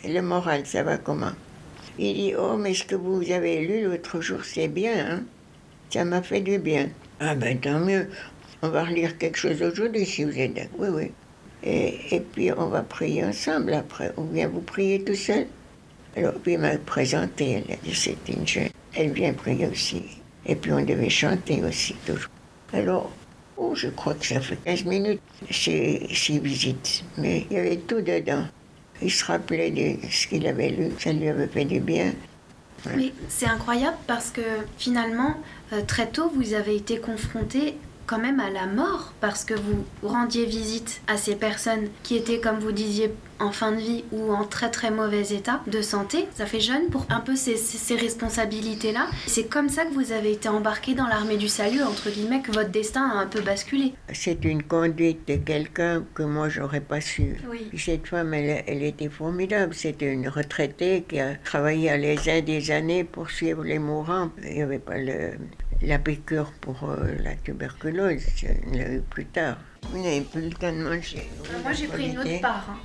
Le 0.04 0.20
moral, 0.20 0.66
ça 0.66 0.82
va 0.82 0.98
comment 0.98 1.32
Il 1.98 2.14
dit 2.14 2.34
Oh, 2.38 2.56
mais 2.56 2.74
ce 2.74 2.84
que 2.84 2.94
vous 2.94 3.30
avez 3.30 3.66
lu 3.66 3.84
l'autre 3.84 4.20
jour, 4.20 4.44
c'est 4.44 4.68
bien, 4.68 4.94
hein 5.10 5.22
Ça 5.90 6.04
m'a 6.04 6.22
fait 6.22 6.40
du 6.40 6.58
bien. 6.58 6.88
Ah, 7.20 7.34
ben 7.34 7.58
tant 7.58 7.80
mieux. 7.80 8.08
On 8.62 8.68
va 8.68 8.84
relire 8.84 9.18
quelque 9.18 9.38
chose 9.38 9.62
aujourd'hui 9.62 10.06
si 10.06 10.24
vous 10.24 10.38
êtes 10.38 10.54
d'accord. 10.54 10.78
Oui, 10.78 10.88
oui. 10.92 11.12
Et, 11.66 12.22
puis 12.32 12.52
on 12.52 12.66
va 12.66 12.82
prier 12.82 13.24
ensemble 13.24 13.74
après. 13.74 14.12
On 14.16 14.22
vient 14.22 14.48
vous 14.48 14.60
prier 14.60 15.02
tout 15.02 15.16
seul. 15.16 15.46
Alors, 16.16 16.34
puis 16.34 16.52
elle 16.52 16.60
m'a 16.60 16.78
présenté, 16.78 17.62
elle 17.66 17.74
a 17.74 17.76
dit 17.82 17.94
c'était 17.94 18.32
une 18.32 18.46
jeune. 18.46 18.68
Elle 18.94 19.10
vient 19.10 19.32
prier 19.32 19.66
aussi. 19.66 20.02
Et 20.46 20.54
puis 20.54 20.72
on 20.72 20.82
devait 20.84 21.10
chanter 21.10 21.62
aussi 21.64 21.94
toujours. 22.06 22.30
Alors, 22.72 23.10
oh, 23.56 23.74
je 23.74 23.88
crois 23.88 24.14
que 24.14 24.24
ça 24.24 24.40
fait 24.40 24.56
15 24.64 24.84
minutes, 24.84 25.20
ces, 25.50 26.06
visites. 26.40 27.02
Mais 27.18 27.46
il 27.50 27.56
y 27.56 27.60
avait 27.60 27.76
tout 27.78 28.00
dedans. 28.00 28.46
Il 29.02 29.10
se 29.10 29.24
rappelait 29.24 29.70
de 29.70 30.06
ce 30.08 30.28
qu'il 30.28 30.46
avait 30.46 30.70
lu, 30.70 30.90
ça 30.98 31.12
lui 31.12 31.28
avait 31.28 31.48
fait 31.48 31.64
du 31.64 31.80
bien. 31.80 32.12
Oui, 32.94 33.12
c'est 33.28 33.46
incroyable 33.46 33.96
parce 34.06 34.30
que 34.30 34.42
finalement, 34.78 35.34
euh, 35.72 35.82
très 35.82 36.06
tôt, 36.06 36.30
vous 36.34 36.54
avez 36.54 36.76
été 36.76 36.98
confronté 36.98 37.74
quand 38.06 38.18
même 38.18 38.40
à 38.40 38.50
la 38.50 38.66
mort 38.66 39.12
parce 39.20 39.44
que 39.44 39.54
vous 39.54 39.84
rendiez 40.02 40.46
visite 40.46 41.00
à 41.06 41.16
ces 41.16 41.34
personnes 41.34 41.88
qui 42.02 42.16
étaient, 42.16 42.40
comme 42.40 42.58
vous 42.58 42.72
disiez, 42.72 43.12
en 43.38 43.52
fin 43.52 43.72
de 43.72 43.76
vie 43.76 44.04
ou 44.12 44.32
en 44.32 44.44
très 44.44 44.70
très 44.70 44.90
mauvais 44.90 45.34
état 45.34 45.60
de 45.66 45.82
santé. 45.82 46.26
Ça 46.34 46.46
fait 46.46 46.60
jeune 46.60 46.88
pour 46.90 47.06
un 47.10 47.20
peu 47.20 47.36
ces, 47.36 47.56
ces 47.56 47.96
responsabilités-là. 47.96 49.08
C'est 49.26 49.44
comme 49.44 49.68
ça 49.68 49.84
que 49.84 49.92
vous 49.92 50.12
avez 50.12 50.32
été 50.32 50.48
embarqué 50.48 50.94
dans 50.94 51.06
l'armée 51.06 51.36
du 51.36 51.48
salut, 51.48 51.82
entre 51.82 52.10
guillemets, 52.10 52.40
que 52.40 52.52
votre 52.52 52.70
destin 52.70 53.08
a 53.10 53.14
un 53.16 53.26
peu 53.26 53.40
basculé. 53.40 53.92
C'est 54.12 54.44
une 54.44 54.62
conduite 54.62 55.28
de 55.28 55.36
quelqu'un 55.36 56.04
que 56.14 56.22
moi 56.22 56.48
j'aurais 56.48 56.80
pas 56.80 57.00
su. 57.00 57.36
Oui. 57.50 57.70
Cette 57.76 58.06
femme, 58.06 58.32
elle, 58.34 58.64
elle 58.66 58.82
était 58.82 59.08
formidable. 59.08 59.74
C'était 59.74 60.12
une 60.12 60.28
retraitée 60.28 61.04
qui 61.08 61.20
a 61.20 61.34
travaillé 61.34 61.90
à 61.90 61.96
l'ESA 61.96 62.40
des 62.40 62.70
années 62.70 63.04
pour 63.04 63.30
suivre 63.30 63.64
les 63.64 63.78
mourants. 63.78 64.30
Il 64.42 64.54
n'y 64.54 64.62
avait 64.62 64.78
pas 64.78 64.96
le, 64.96 65.32
la 65.82 65.98
piqûre 65.98 66.52
pour 66.60 66.88
euh, 66.88 67.14
la 67.22 67.34
tuberculose. 67.36 68.22
On 68.66 68.76
l'a 68.76 68.92
eu 68.92 69.00
plus 69.00 69.26
tard. 69.26 69.58
Vous 69.90 70.02
n'avez 70.02 70.20
plus 70.22 70.42
le 70.42 70.50
temps 70.50 70.72
de 70.72 70.82
manger. 70.82 71.28
Moi 71.62 71.72
j'ai 71.72 71.86
pris 71.86 72.10
une 72.10 72.18
autre 72.18 72.40
part. 72.40 72.66
hein. 72.70 72.78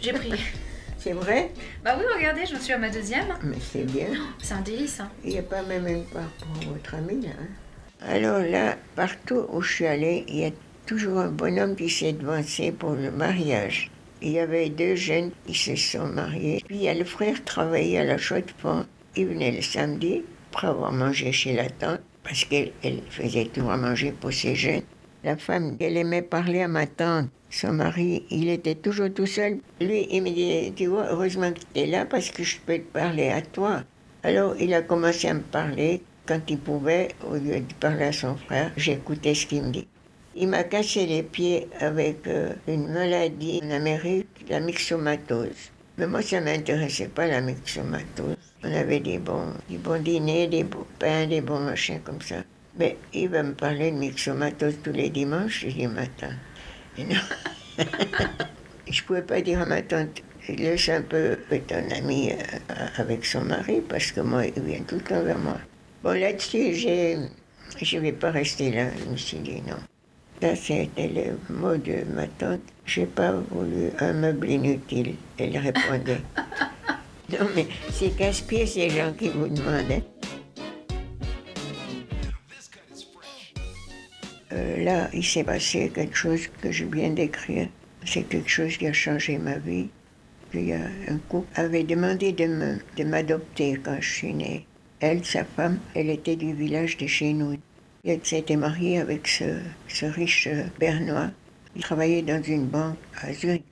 J'ai 0.00 0.12
pris. 0.12 0.32
C'est 0.98 1.12
vrai? 1.12 1.52
Bah 1.84 1.94
oui, 1.96 2.04
regardez, 2.16 2.44
j'en 2.44 2.58
suis 2.58 2.72
à 2.72 2.78
ma 2.78 2.90
deuxième. 2.90 3.26
Mais 3.44 3.56
c'est 3.60 3.84
bien. 3.84 4.08
C'est 4.42 4.54
un 4.54 4.60
délice. 4.62 4.98
Hein. 4.98 5.08
Il 5.22 5.30
n'y 5.30 5.38
a 5.38 5.42
pas 5.42 5.62
même 5.62 5.86
une 5.86 6.04
part 6.04 6.28
pour 6.40 6.72
votre 6.72 6.94
ami, 6.96 7.22
là. 7.22 7.28
hein. 7.40 8.04
Alors 8.04 8.40
là, 8.40 8.76
partout 8.96 9.46
où 9.50 9.62
je 9.62 9.72
suis 9.72 9.86
allée, 9.86 10.24
il 10.26 10.36
y 10.40 10.44
a 10.46 10.50
toujours 10.86 11.18
un 11.20 11.28
bonhomme 11.28 11.76
qui 11.76 11.88
s'est 11.88 12.12
devancé 12.14 12.72
pour 12.72 12.94
le 12.94 13.12
mariage. 13.12 13.92
Il 14.20 14.30
y 14.32 14.40
avait 14.40 14.70
deux 14.70 14.96
jeunes 14.96 15.30
qui 15.46 15.54
se 15.54 15.76
sont 15.76 16.08
mariés. 16.08 16.64
Puis 16.66 16.76
il 16.78 16.82
y 16.82 16.88
a 16.88 16.94
le 16.94 17.04
frère 17.04 17.44
travaillait 17.44 17.98
à 17.98 18.04
la 18.04 18.18
chaux-de-fonds. 18.18 18.84
Il 19.14 19.26
venait 19.28 19.52
le 19.52 19.62
samedi 19.62 20.22
pour 20.50 20.64
avoir 20.64 20.90
mangé 20.90 21.30
chez 21.30 21.52
la 21.52 21.70
tante, 21.70 22.00
parce 22.28 22.44
qu'elle 22.44 22.72
elle 22.84 23.00
faisait 23.08 23.46
toujours 23.46 23.72
à 23.72 23.78
manger 23.78 24.12
pour 24.12 24.32
ses 24.32 24.54
jeunes. 24.54 24.82
La 25.24 25.36
femme, 25.36 25.76
elle 25.80 25.96
aimait 25.96 26.22
parler 26.22 26.60
à 26.60 26.68
ma 26.68 26.86
tante. 26.86 27.30
Son 27.50 27.72
mari, 27.72 28.22
il 28.30 28.50
était 28.50 28.74
toujours 28.74 29.12
tout 29.12 29.26
seul. 29.26 29.58
Lui, 29.80 30.06
il 30.10 30.22
me 30.22 30.30
dit, 30.30 30.72
tu 30.76 30.86
vois, 30.86 31.06
heureusement 31.10 31.50
que 31.52 31.60
tu 31.60 31.80
es 31.80 31.86
là 31.86 32.04
parce 32.04 32.30
que 32.30 32.44
je 32.44 32.58
peux 32.66 32.76
te 32.76 32.92
parler 32.92 33.30
à 33.30 33.40
toi. 33.40 33.82
Alors, 34.22 34.54
il 34.60 34.74
a 34.74 34.82
commencé 34.82 35.28
à 35.28 35.34
me 35.34 35.40
parler 35.40 36.02
quand 36.26 36.40
il 36.48 36.58
pouvait, 36.58 37.08
au 37.26 37.34
lieu 37.34 37.60
de 37.60 37.74
parler 37.80 38.04
à 38.04 38.12
son 38.12 38.36
frère. 38.36 38.70
J'écoutais 38.76 39.34
ce 39.34 39.46
qu'il 39.46 39.62
me 39.62 39.70
dit. 39.70 39.88
Il 40.36 40.48
m'a 40.48 40.64
cassé 40.64 41.06
les 41.06 41.22
pieds 41.22 41.66
avec 41.80 42.26
euh, 42.26 42.52
une 42.68 42.88
maladie 42.88 43.60
en 43.64 43.70
Amérique, 43.70 44.28
la 44.50 44.60
myxomatose. 44.60 45.72
Mais 45.96 46.06
moi, 46.06 46.20
ça 46.20 46.40
ne 46.40 46.44
m'intéressait 46.44 47.08
pas, 47.08 47.26
la 47.26 47.40
myxomatose. 47.40 48.36
On 48.64 48.72
avait 48.72 49.00
des 49.00 49.18
bons, 49.18 49.54
des 49.70 49.78
bons 49.78 50.02
dîners, 50.02 50.48
des 50.48 50.64
bons 50.64 50.86
pains, 50.98 51.26
des 51.26 51.40
bons 51.40 51.60
machins 51.60 52.00
comme 52.00 52.20
ça. 52.20 52.36
Mais 52.78 52.96
il 53.12 53.28
va 53.28 53.42
me 53.42 53.52
parler 53.52 53.90
de 53.90 53.96
myxomatose 53.96 54.78
tous 54.82 54.92
les 54.92 55.10
dimanches, 55.10 55.66
je 55.66 55.68
dis 55.68 55.86
matin. 55.86 56.30
Et 56.96 57.04
non. 57.04 57.20
je 58.90 59.02
pouvais 59.02 59.22
pas 59.22 59.40
dire 59.40 59.60
à 59.60 59.66
ma 59.66 59.82
tante, 59.82 60.22
laisse 60.48 60.88
un 60.88 61.02
peu 61.02 61.36
ton 61.68 61.84
ami 61.96 62.32
euh, 62.32 62.86
avec 62.96 63.24
son 63.24 63.42
mari, 63.42 63.80
parce 63.88 64.10
que 64.10 64.20
moi, 64.20 64.46
il 64.46 64.62
vient 64.62 64.82
tout 64.82 64.96
le 64.96 65.02
temps 65.02 65.22
vers 65.22 65.38
moi. 65.38 65.58
Bon, 66.02 66.12
là-dessus, 66.12 66.74
j'ai, 66.74 67.18
je 67.80 67.98
vais 67.98 68.12
pas 68.12 68.30
rester 68.30 68.70
là. 68.70 68.86
Je 68.98 69.10
me 69.10 69.16
suis 69.16 69.38
dit 69.38 69.62
non. 69.66 69.76
Ça, 70.40 70.54
c'était 70.54 71.08
le 71.08 71.54
mot 71.54 71.76
de 71.76 72.04
ma 72.14 72.26
tante. 72.26 72.60
J'ai 72.86 73.06
pas 73.06 73.32
voulu 73.50 73.90
un 73.98 74.12
meuble 74.12 74.48
inutile. 74.48 75.14
Elle 75.36 75.58
répondait. 75.58 76.20
non, 77.30 77.46
mais 77.54 77.66
c'est 77.92 78.16
casse-pied 78.16 78.66
ces 78.66 78.90
gens 78.90 79.12
qui 79.12 79.28
vous 79.28 79.48
demandent. 79.48 79.90
hein. 79.92 80.02
Euh, 84.52 84.82
là, 84.82 85.10
il 85.12 85.24
s'est 85.24 85.44
passé 85.44 85.90
quelque 85.94 86.16
chose 86.16 86.48
que 86.62 86.72
je 86.72 86.84
viens 86.86 87.10
d'écrire. 87.10 87.68
C'est 88.06 88.22
quelque 88.22 88.48
chose 88.48 88.76
qui 88.76 88.86
a 88.86 88.92
changé 88.92 89.36
ma 89.38 89.58
vie. 89.58 89.88
Y 90.54 90.72
a 90.72 90.80
un 91.08 91.18
couple 91.28 91.48
avait 91.60 91.84
demandé 91.84 92.32
de 92.32 93.04
m'adopter 93.04 93.78
quand 93.84 93.98
je 94.00 94.10
suis 94.10 94.32
née. 94.32 94.66
Elle, 95.00 95.24
sa 95.24 95.44
femme, 95.44 95.78
elle 95.94 96.08
était 96.08 96.36
du 96.36 96.54
village 96.54 96.96
de 96.96 97.06
chez 97.06 97.34
nous. 97.34 97.56
Elle 98.04 98.24
s'était 98.24 98.56
mariée 98.56 98.98
avec 99.00 99.28
ce, 99.28 99.60
ce 99.88 100.06
riche 100.06 100.46
euh, 100.46 100.64
Bernois. 100.80 101.30
Il 101.76 101.82
travaillait 101.82 102.22
dans 102.22 102.42
une 102.42 102.66
banque 102.66 102.96
à 103.20 103.32
Zurich. 103.34 103.64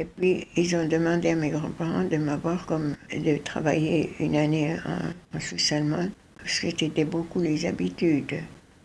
Et 0.00 0.06
puis, 0.06 0.46
ils 0.56 0.74
ont 0.76 0.88
demandé 0.88 1.28
à 1.28 1.34
mes 1.34 1.50
grands-parents 1.50 2.04
de 2.04 2.16
m'avoir 2.16 2.64
comme 2.64 2.96
de 3.12 3.36
travailler 3.36 4.14
une 4.18 4.34
année 4.34 4.74
en, 4.86 5.36
en 5.36 5.40
Suisse 5.40 5.72
allemande, 5.72 6.12
parce 6.38 6.58
que 6.60 6.70
c'était 6.70 7.04
beaucoup 7.04 7.38
les 7.38 7.66
habitudes. 7.66 8.36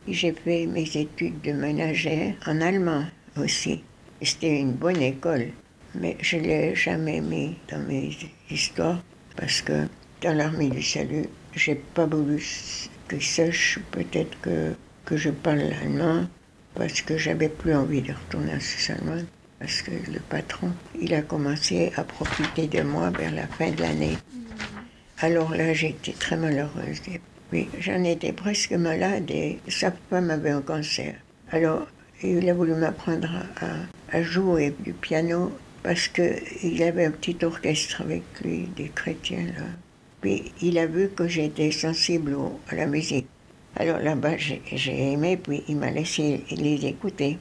J'ai 0.09 0.33
fait 0.33 0.65
mes 0.65 0.83
études 0.97 1.39
de 1.39 1.53
ménagère 1.53 2.35
en 2.45 2.59
allemand 2.59 3.05
aussi. 3.37 3.81
C'était 4.21 4.59
une 4.59 4.73
bonne 4.73 5.01
école, 5.01 5.51
mais 5.97 6.17
je 6.19 6.35
ne 6.35 6.41
l'ai 6.41 6.75
jamais 6.75 7.21
mis 7.21 7.55
dans 7.71 7.79
mes 7.87 8.09
histoires 8.51 9.01
parce 9.37 9.61
que 9.61 9.87
dans 10.19 10.35
l'armée 10.35 10.69
du 10.69 10.83
salut, 10.83 11.27
j'ai 11.55 11.75
pas 11.75 12.07
voulu 12.07 12.43
que 13.07 13.21
sache 13.21 13.79
peut-être 13.91 14.37
que, 14.41 14.73
que 15.05 15.15
je 15.15 15.29
parle 15.29 15.61
allemand 15.81 16.25
parce 16.73 17.01
que 17.01 17.17
j'avais 17.17 17.47
plus 17.47 17.73
envie 17.73 18.01
de 18.01 18.11
retourner 18.11 18.55
en 18.55 18.59
Suisse 18.59 18.89
allemande 18.89 19.27
parce 19.59 19.81
que 19.81 19.91
le 19.91 20.19
patron, 20.19 20.71
il 20.99 21.13
a 21.13 21.21
commencé 21.21 21.91
à 21.95 22.03
profiter 22.03 22.67
de 22.67 22.81
moi 22.81 23.09
vers 23.09 23.33
la 23.33 23.47
fin 23.47 23.71
de 23.71 23.81
l'année. 23.81 24.17
Alors 25.19 25.51
là, 25.55 25.73
j'étais 25.73 26.11
très 26.11 26.35
malheureuse. 26.35 27.01
Puis, 27.49 27.67
j'en 27.79 28.03
étais 28.03 28.33
presque 28.33 28.73
malade 28.73 29.29
et 29.31 29.59
sa 29.69 29.91
femme 30.09 30.29
avait 30.29 30.49
un 30.49 30.61
cancer. 30.61 31.15
Alors, 31.51 31.87
il 32.21 32.49
a 32.49 32.53
voulu 32.53 32.73
m'apprendre 32.73 33.29
à, 34.11 34.21
jouer 34.23 34.73
du 34.79 34.93
piano 34.93 35.51
parce 35.83 36.07
qu'il 36.07 36.83
avait 36.83 37.05
un 37.05 37.11
petit 37.11 37.37
orchestre 37.43 38.01
avec 38.01 38.23
lui, 38.43 38.69
des 38.75 38.89
chrétiens. 38.89 39.47
Puis, 40.21 40.51
il 40.61 40.77
a 40.79 40.85
vu 40.85 41.09
que 41.09 41.27
j'étais 41.27 41.71
sensible 41.71 42.35
à 42.69 42.75
la 42.75 42.87
musique. 42.87 43.27
Alors 43.77 43.99
là-bas, 43.99 44.37
j'ai 44.37 45.11
aimé, 45.11 45.37
puis 45.37 45.63
il 45.67 45.75
m'a 45.75 45.91
laissé 45.91 46.43
les 46.49 46.85
écouter. 46.85 47.37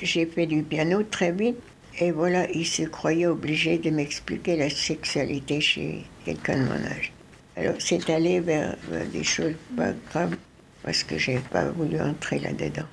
J'ai 0.00 0.26
fait 0.26 0.46
du 0.46 0.62
piano 0.62 1.02
très 1.02 1.32
vite, 1.32 1.58
et 2.00 2.10
voilà, 2.10 2.50
il 2.50 2.66
se 2.66 2.82
croyait 2.82 3.26
obligé 3.26 3.78
de 3.78 3.90
m'expliquer 3.90 4.56
la 4.56 4.70
sexualité 4.70 5.60
chez 5.60 6.04
quelqu'un 6.24 6.58
de 6.58 6.64
mon 6.64 6.86
âge. 6.86 7.12
Alors, 7.56 7.74
c'est 7.78 8.08
allé 8.08 8.40
vers, 8.40 8.76
des 9.12 9.24
choses 9.24 9.54
pas 9.76 9.92
graves, 10.10 10.36
parce 10.82 11.04
que 11.04 11.18
j'ai 11.18 11.38
pas 11.50 11.68
voulu 11.70 12.00
entrer 12.00 12.38
là-dedans. 12.38 12.86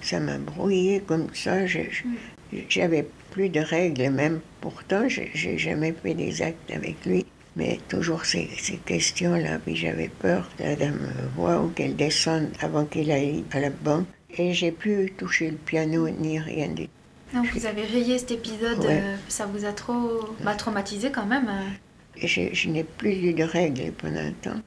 Ça 0.00 0.20
m'a 0.20 0.38
brouillé 0.38 1.00
comme 1.00 1.28
ça, 1.34 1.66
j'avais 1.66 3.06
plus 3.30 3.48
de 3.50 3.60
règles 3.60 4.10
même. 4.10 4.40
Pourtant, 4.60 5.08
j'ai 5.08 5.58
jamais 5.58 5.92
fait 5.92 6.14
des 6.14 6.42
actes 6.42 6.70
avec 6.70 7.04
lui. 7.04 7.26
Mais 7.56 7.78
toujours 7.88 8.26
ces, 8.26 8.50
ces 8.58 8.76
questions-là, 8.76 9.58
puis 9.64 9.74
j'avais 9.74 10.08
peur 10.08 10.46
que 10.58 10.62
la 10.62 10.76
dame 10.76 10.98
me 10.98 11.28
voie 11.34 11.62
ou 11.62 11.68
qu'elle 11.68 11.96
descende 11.96 12.50
avant 12.60 12.84
qu'il 12.84 13.10
aille 13.10 13.44
à 13.50 13.60
la 13.60 13.70
banque. 13.70 14.06
Et 14.38 14.52
j'ai 14.52 14.70
pu 14.72 15.12
toucher 15.16 15.50
le 15.50 15.56
piano 15.56 16.08
ni 16.08 16.38
rien 16.38 16.68
du 16.68 16.84
tout. 16.86 16.90
Donc 17.34 17.46
vous 17.54 17.66
avez 17.66 17.82
rayé 17.84 18.18
cet 18.18 18.30
épisode, 18.32 18.78
Ouais. 18.80 19.00
euh, 19.02 19.16
ça 19.28 19.46
vous 19.46 19.64
a 19.64 19.72
trop 19.72 20.28
bah, 20.44 20.54
traumatisé 20.54 21.10
quand 21.10 21.26
même. 21.26 21.48
euh. 21.48 22.24
Je, 22.26 22.42
je 22.52 22.68
n'ai 22.68 22.84
plus 22.84 23.12
eu 23.12 23.34
de 23.34 23.42
règles 23.44 23.92
pendant 23.92 24.20
un 24.20 24.32
temps. 24.32 24.60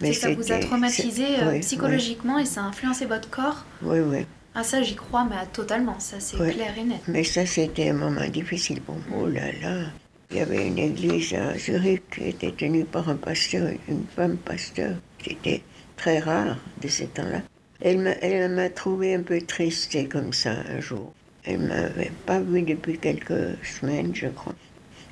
Que 0.00 0.12
ça 0.12 0.30
vous 0.32 0.50
a 0.52 0.58
traumatisé 0.58 1.24
euh, 1.42 1.58
psychologiquement 1.60 2.38
et 2.38 2.44
ça 2.44 2.62
a 2.62 2.64
influencé 2.64 3.06
votre 3.06 3.30
corps? 3.30 3.64
Oui, 3.82 3.98
oui. 4.00 4.26
Ah 4.54 4.62
ça 4.62 4.82
j'y 4.82 4.94
crois, 4.94 5.24
mais 5.28 5.36
totalement, 5.52 5.98
ça 5.98 6.20
c'est 6.20 6.36
clair 6.36 6.72
et 6.78 6.84
net. 6.84 7.00
Mais 7.08 7.24
ça, 7.24 7.44
c'était 7.46 7.90
un 7.90 7.94
moment 7.94 8.26
difficile 8.28 8.80
pour 8.80 8.94
moi. 9.08 9.22
Oh 9.22 9.26
là 9.28 9.50
là. 9.62 9.86
Il 10.30 10.38
y 10.38 10.40
avait 10.40 10.66
une 10.66 10.78
église 10.78 11.34
à 11.34 11.56
Zurich 11.58 12.02
qui 12.14 12.28
était 12.28 12.52
tenue 12.52 12.84
par 12.84 13.08
un 13.08 13.16
pasteur, 13.16 13.68
une 13.88 14.04
femme 14.14 14.36
pasteur. 14.36 14.96
C'était 15.24 15.62
très 15.96 16.18
rare 16.20 16.56
de 16.82 16.88
ce 16.88 17.04
temps-là. 17.04 17.42
Elle 17.86 18.48
m'a, 18.48 18.70
trouvé 18.70 19.14
un 19.14 19.20
peu 19.20 19.42
triste 19.42 20.08
comme 20.08 20.32
ça 20.32 20.54
un 20.74 20.80
jour. 20.80 21.12
Elle 21.44 21.58
m'avait 21.58 22.12
pas 22.24 22.40
vu 22.40 22.62
depuis 22.62 22.96
quelques 22.96 23.62
semaines, 23.62 24.14
je 24.14 24.28
crois. 24.28 24.54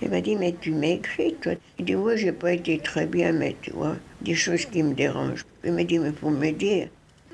Elle 0.00 0.08
m'a 0.08 0.22
dit, 0.22 0.36
mais 0.36 0.54
tu 0.58 0.70
m'écris, 0.72 1.34
toi. 1.34 1.52
Je 1.78 1.84
dis, 1.84 1.94
oui, 1.94 2.14
j'ai 2.16 2.32
pas 2.32 2.54
été 2.54 2.78
très 2.78 3.04
bien, 3.04 3.32
mais 3.32 3.56
tu 3.60 3.72
vois, 3.72 3.96
des 4.22 4.34
choses 4.34 4.64
qui 4.64 4.82
me 4.82 4.94
dérangent. 4.94 5.44
Elle 5.62 5.74
m'a 5.74 5.84
dit, 5.84 5.98
mais 5.98 6.12
faut 6.12 6.30
me 6.30 6.50
dire. 6.50 6.88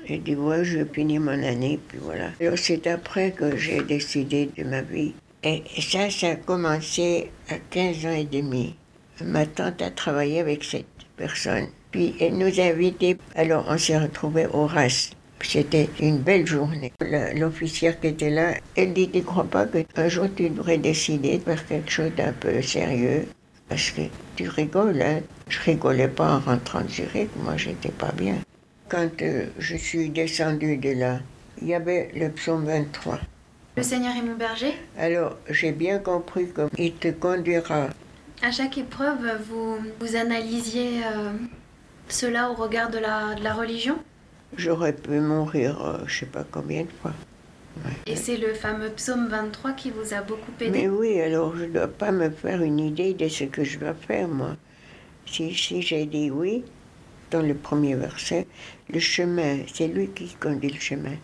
J'ai 0.05 0.17
dit, 0.17 0.35
ouais, 0.35 0.65
je 0.65 0.83
finir 0.83 1.21
mon 1.21 1.41
année, 1.41 1.79
puis 1.87 1.99
voilà. 2.01 2.31
Alors, 2.41 2.57
c'est 2.57 2.85
après 2.87 3.31
que 3.31 3.55
j'ai 3.55 3.81
décidé 3.81 4.49
de 4.57 4.65
ma 4.65 4.81
vie. 4.81 5.13
Et 5.43 5.63
ça, 5.79 6.09
ça 6.09 6.31
a 6.31 6.35
commencé 6.35 7.31
à 7.47 7.55
15 7.69 8.05
ans 8.07 8.11
et 8.11 8.25
demi. 8.25 8.75
Ma 9.23 9.45
tante 9.45 9.81
a 9.81 9.89
travaillé 9.89 10.41
avec 10.41 10.65
cette 10.65 10.85
personne. 11.15 11.67
Puis 11.91 12.13
elle 12.19 12.37
nous 12.37 12.59
a 12.59 12.63
invités. 12.63 13.17
Alors, 13.35 13.65
on 13.69 13.77
s'est 13.77 13.97
retrouvés 13.97 14.47
au 14.47 14.67
RAS. 14.67 15.11
C'était 15.41 15.89
une 15.99 16.17
belle 16.19 16.45
journée. 16.45 16.91
L'officière 17.35 17.99
qui 17.99 18.07
était 18.07 18.29
là, 18.29 18.53
elle 18.75 18.93
dit, 18.93 19.09
tu 19.09 19.23
crois 19.23 19.45
pas 19.45 19.65
qu'un 19.65 20.07
jour 20.07 20.27
tu 20.35 20.49
devrais 20.49 20.77
décider 20.77 21.37
de 21.37 21.43
faire 21.43 21.67
quelque 21.67 21.89
chose 21.89 22.11
d'un 22.15 22.33
peu 22.33 22.61
sérieux? 22.61 23.25
Parce 23.67 23.91
que 23.91 24.01
tu 24.35 24.47
rigoles, 24.47 25.01
hein? 25.01 25.21
Je 25.47 25.59
rigolais 25.61 26.07
pas 26.07 26.35
en 26.35 26.39
rentrant 26.39 26.81
de 26.81 26.89
Zurich, 26.89 27.29
moi 27.43 27.55
j'étais 27.57 27.89
pas 27.89 28.11
bien. 28.11 28.35
Quand 28.89 29.09
euh, 29.21 29.45
je 29.59 29.75
suis 29.77 30.09
descendue 30.09 30.77
de 30.77 30.91
là, 30.91 31.19
il 31.61 31.67
y 31.67 31.73
avait 31.73 32.11
le 32.15 32.29
psaume 32.29 32.65
23. 32.65 33.19
Le 33.77 33.83
Seigneur 33.83 34.15
est 34.15 34.21
mon 34.21 34.35
berger? 34.35 34.73
Alors, 34.97 35.37
j'ai 35.49 35.71
bien 35.71 35.99
compris 35.99 36.47
qu'il 36.75 36.93
te 36.95 37.09
conduira. 37.09 37.87
À 38.41 38.51
chaque 38.51 38.77
épreuve, 38.77 39.39
vous, 39.49 39.77
vous 39.99 40.15
analysiez 40.15 41.01
euh, 41.05 41.31
cela 42.07 42.49
au 42.49 42.55
regard 42.55 42.89
de 42.89 42.97
la, 42.97 43.35
de 43.35 43.43
la 43.43 43.53
religion? 43.53 43.97
J'aurais 44.57 44.93
pu 44.93 45.19
mourir, 45.19 45.85
euh, 45.85 45.97
je 46.07 46.19
sais 46.19 46.25
pas 46.25 46.43
combien 46.49 46.83
de 46.83 46.89
fois. 47.01 47.13
Et 48.07 48.15
c'est 48.15 48.37
le 48.37 48.53
fameux 48.53 48.89
psaume 48.89 49.27
23 49.29 49.71
qui 49.73 49.91
vous 49.91 50.13
a 50.13 50.21
beaucoup 50.21 50.51
aidé 50.59 50.71
Mais 50.71 50.89
oui, 50.89 51.21
alors 51.21 51.55
je 51.55 51.65
ne 51.65 51.73
dois 51.73 51.87
pas 51.87 52.11
me 52.11 52.29
faire 52.29 52.61
une 52.61 52.79
idée 52.79 53.13
de 53.13 53.27
ce 53.27 53.45
que 53.45 53.63
je 53.63 53.79
dois 53.79 53.93
faire, 53.93 54.27
moi. 54.27 54.57
Si, 55.25 55.53
si 55.55 55.81
j'ai 55.81 56.05
dit 56.05 56.31
oui, 56.31 56.63
dans 57.31 57.41
le 57.41 57.53
premier 57.53 57.95
verset, 57.95 58.47
le 58.89 58.99
chemin, 58.99 59.59
c'est 59.71 59.87
lui 59.87 60.09
qui 60.09 60.35
conduit 60.35 60.71
le 60.71 60.79
chemin. 60.79 61.15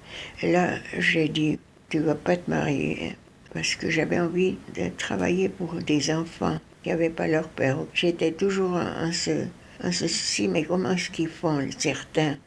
Et 0.41 0.51
là, 0.51 0.75
j'ai 0.97 1.27
dit, 1.27 1.59
tu 1.89 1.99
vas 1.99 2.15
pas 2.15 2.37
te 2.37 2.49
marier, 2.49 3.09
hein, 3.09 3.15
parce 3.53 3.75
que 3.75 3.89
j'avais 3.89 4.19
envie 4.19 4.57
de 4.75 4.89
travailler 4.97 5.49
pour 5.49 5.73
des 5.75 6.11
enfants 6.11 6.59
qui 6.83 6.89
n'avaient 6.89 7.09
pas 7.09 7.27
leur 7.27 7.49
père. 7.49 7.77
J'étais 7.93 8.31
toujours 8.31 8.73
en, 8.73 9.11
ce, 9.11 9.45
en 9.83 9.91
ce 9.91 10.07
souci, 10.07 10.47
mais 10.47 10.63
comment 10.63 10.91
est-ce 10.91 11.09
qu'ils 11.09 11.29
font, 11.29 11.67
certains? 11.77 12.37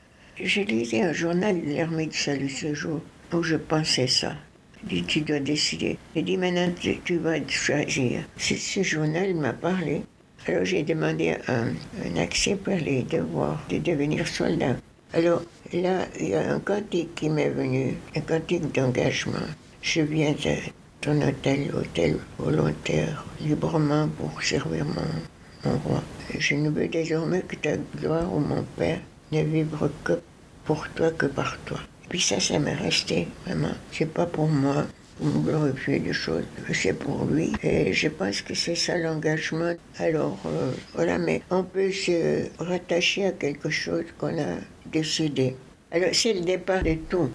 J'ai 0.41 0.65
lisé 0.65 1.03
un 1.03 1.13
journal 1.13 1.61
de 1.61 1.75
l'armée 1.75 2.07
du 2.07 2.17
salut 2.17 2.49
ce 2.49 2.73
jour, 2.73 3.01
où 3.33 3.43
je 3.43 3.57
pensais 3.57 4.07
ça. 4.07 4.37
Dit, 4.85 5.03
tu 5.03 5.23
dois 5.23 5.41
décider. 5.41 5.99
J'ai 6.15 6.23
dit, 6.23 6.37
maintenant, 6.37 6.71
tu, 7.05 7.17
vas 7.17 7.45
choisir. 7.49 8.21
Ce, 8.37 8.83
journal 8.85 9.35
m'a 9.35 9.53
parlé. 9.53 10.03
Alors 10.47 10.65
j'ai 10.65 10.85
demandé 10.85 11.35
un, 11.49 11.73
un, 12.07 12.17
accès 12.21 12.55
pour 12.55 12.77
les 12.77 13.03
devoirs 13.03 13.61
de 13.69 13.79
devenir 13.79 14.29
soldat. 14.29 14.77
Alors 15.13 15.43
là, 15.73 16.07
il 16.21 16.29
y 16.29 16.35
a 16.35 16.55
un 16.55 16.61
cantique 16.61 17.17
qui 17.17 17.29
m'est 17.29 17.51
venu, 17.51 17.95
un 18.15 18.21
cantique 18.21 18.73
d'engagement. 18.73 19.49
Je 19.83 20.03
viens 20.03 20.33
de 20.33 20.55
ton 21.01 21.21
hôtel, 21.21 21.73
hôtel 21.75 22.19
volontaire, 22.39 23.25
librement 23.41 24.09
pour 24.17 24.41
servir 24.41 24.85
mon, 24.85 25.69
mon 25.69 25.79
roi. 25.79 26.03
Je 26.39 26.55
ne 26.55 26.71
veux 26.71 26.87
désormais 26.87 27.43
que 27.43 27.57
ta 27.57 27.77
gloire, 27.77 28.33
ô 28.33 28.39
mon 28.39 28.63
Père, 28.77 29.01
ne 29.33 29.43
vivre 29.43 29.91
que 30.05 30.21
pour 30.65 30.89
toi, 30.91 31.11
que 31.11 31.27
par 31.27 31.59
toi. 31.65 31.79
Puis 32.09 32.21
ça, 32.21 32.41
ça 32.41 32.59
m'est 32.59 32.75
resté, 32.75 33.29
vraiment. 33.47 33.75
C'est 33.93 34.13
pas 34.13 34.27
pour 34.27 34.49
moi, 34.49 34.87
pour 35.19 35.27
me 35.27 35.41
glorifier 35.41 35.99
des 35.99 36.13
choses, 36.13 36.45
c'est 36.73 36.93
pour 36.93 37.25
lui. 37.27 37.53
Et 37.63 37.93
je 37.93 38.09
pense 38.09 38.41
que 38.43 38.55
c'est 38.55 38.75
ça 38.75 38.97
l'engagement. 38.97 39.75
Alors, 39.99 40.39
euh, 40.47 40.73
voilà, 40.95 41.19
mais 41.19 41.43
on 41.51 41.65
peut 41.65 41.93
se 41.93 42.47
rattacher 42.59 43.27
à 43.27 43.33
quelque 43.33 43.69
chose 43.71 44.05
qu'on 44.19 44.39
a 44.39 44.57
décidé. 44.87 45.57
Alors, 45.91 46.11
c'est 46.13 46.33
le 46.33 46.41
départ 46.41 46.83
de 46.83 46.95
tout. 47.09 47.31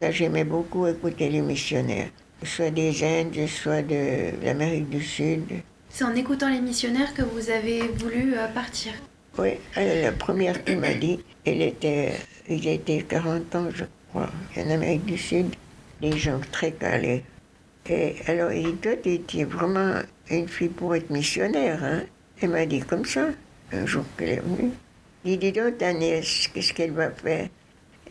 J'aimais 0.00 0.44
beaucoup 0.44 0.86
écouter 0.86 1.28
les 1.28 1.40
missionnaires, 1.40 2.08
soit 2.44 2.70
des 2.70 3.02
Indes, 3.02 3.48
soit 3.48 3.82
de 3.82 4.44
l'Amérique 4.44 4.88
du 4.88 5.02
Sud. 5.02 5.42
C'est 5.90 6.04
en 6.04 6.14
écoutant 6.14 6.48
les 6.48 6.60
missionnaires 6.60 7.12
que 7.14 7.22
vous 7.22 7.50
avez 7.50 7.80
voulu 7.80 8.34
euh, 8.36 8.46
partir 8.48 8.92
Oui, 9.38 9.50
la 9.76 10.10
première 10.10 10.64
qui 10.64 10.74
m'a 10.74 10.94
dit, 10.94 11.20
elle 11.46 11.62
était, 11.62 12.12
il 12.48 12.66
était 12.66 13.02
40 13.02 13.54
ans, 13.54 13.68
je 13.72 13.84
crois, 14.10 14.28
en 14.56 14.70
Amérique 14.70 15.04
du 15.04 15.16
Sud, 15.16 15.54
des 16.00 16.18
gens 16.18 16.40
très 16.50 16.72
calés. 16.72 17.22
Et 17.88 18.16
alors, 18.26 18.50
tu 18.82 19.38
es 19.38 19.44
vraiment 19.44 20.00
une 20.28 20.48
fille 20.48 20.68
pour 20.68 20.96
être 20.96 21.10
missionnaire, 21.10 21.82
hein? 21.84 22.02
Elle 22.42 22.50
m'a 22.50 22.66
dit 22.66 22.80
comme 22.80 23.04
ça, 23.04 23.28
un 23.72 23.86
jour 23.86 24.04
qu'elle 24.16 24.30
est 24.30 24.42
venue. 24.42 24.72
Il 25.24 25.38
dit 25.38 25.52
donc, 25.52 25.78
ta 25.78 25.92
nièce, 25.92 26.48
qu'est-ce 26.52 26.72
qu'elle 26.72 26.92
va 26.92 27.10
faire? 27.10 27.48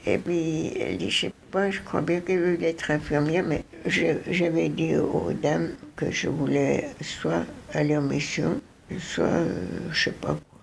Et 0.06 0.18
puis, 0.18 0.72
elle 0.80 0.98
dit, 0.98 1.10
je 1.10 1.28
sais 1.28 1.34
pas, 1.52 1.70
je 1.70 1.82
crois 1.82 2.02
bien 2.02 2.22
qu'elle 2.22 2.40
veut 2.40 2.64
être 2.64 2.90
infirmière, 2.90 3.44
mais 3.44 3.66
j'avais 3.86 4.70
dit 4.70 4.96
aux 4.96 5.34
dames 5.34 5.72
que 5.98 6.10
je 6.10 6.30
voulais 6.30 6.88
soit 7.02 7.44
aller 7.74 7.98
en 7.98 8.02
mission, 8.04 8.62
soit, 8.98 9.26
euh, 9.26 9.60
je 9.92 10.04
sais 10.06 10.12
pas 10.12 10.38
quoi. 10.50 10.57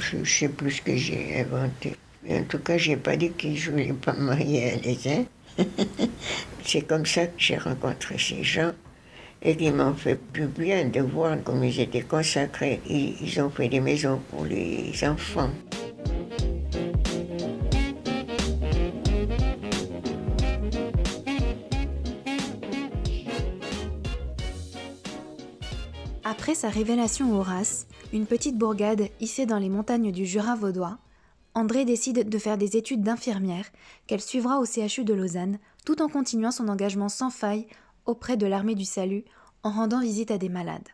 Je, 0.00 0.22
je 0.22 0.38
sais 0.38 0.48
plus 0.48 0.72
ce 0.72 0.82
que 0.82 0.96
j'ai 0.96 1.40
inventé. 1.40 1.96
Mais 2.24 2.40
en 2.40 2.44
tout 2.44 2.58
cas, 2.58 2.76
j'ai 2.76 2.96
pas 2.96 3.16
dit 3.16 3.32
que 3.32 3.54
je 3.54 3.70
voulais 3.70 3.92
pas 3.92 4.12
me 4.12 4.24
marier 4.24 4.72
à 4.72 4.76
les. 4.76 5.26
C'est 6.64 6.82
comme 6.82 7.06
ça 7.06 7.26
que 7.26 7.34
j'ai 7.38 7.56
rencontré 7.56 8.16
ces 8.18 8.42
gens 8.42 8.72
et 9.40 9.56
qui 9.56 9.70
m'ont 9.70 9.94
fait 9.94 10.18
du 10.32 10.46
bien 10.46 10.84
de 10.86 11.00
voir 11.00 11.42
comme 11.42 11.64
ils 11.64 11.80
étaient 11.80 12.02
consacrés. 12.02 12.80
Ils 12.88 13.40
ont 13.40 13.50
fait 13.50 13.68
des 13.68 13.80
maisons 13.80 14.20
pour 14.30 14.44
les 14.44 14.92
enfants. 15.04 15.50
Sa 26.58 26.70
révélation 26.70 27.32
au 27.32 27.38
Horace, 27.38 27.86
une 28.12 28.26
petite 28.26 28.58
bourgade 28.58 29.10
hissée 29.20 29.46
dans 29.46 29.58
les 29.58 29.68
montagnes 29.68 30.10
du 30.10 30.26
Jura 30.26 30.56
vaudois, 30.56 30.98
André 31.54 31.84
décide 31.84 32.28
de 32.28 32.38
faire 32.38 32.58
des 32.58 32.76
études 32.76 33.04
d'infirmière 33.04 33.66
qu'elle 34.08 34.20
suivra 34.20 34.58
au 34.58 34.64
CHU 34.64 35.04
de 35.04 35.14
Lausanne 35.14 35.60
tout 35.86 36.02
en 36.02 36.08
continuant 36.08 36.50
son 36.50 36.66
engagement 36.66 37.08
sans 37.08 37.30
faille 37.30 37.68
auprès 38.06 38.36
de 38.36 38.44
l'armée 38.44 38.74
du 38.74 38.84
salut 38.84 39.22
en 39.62 39.70
rendant 39.70 40.00
visite 40.00 40.32
à 40.32 40.38
des 40.38 40.48
malades. 40.48 40.88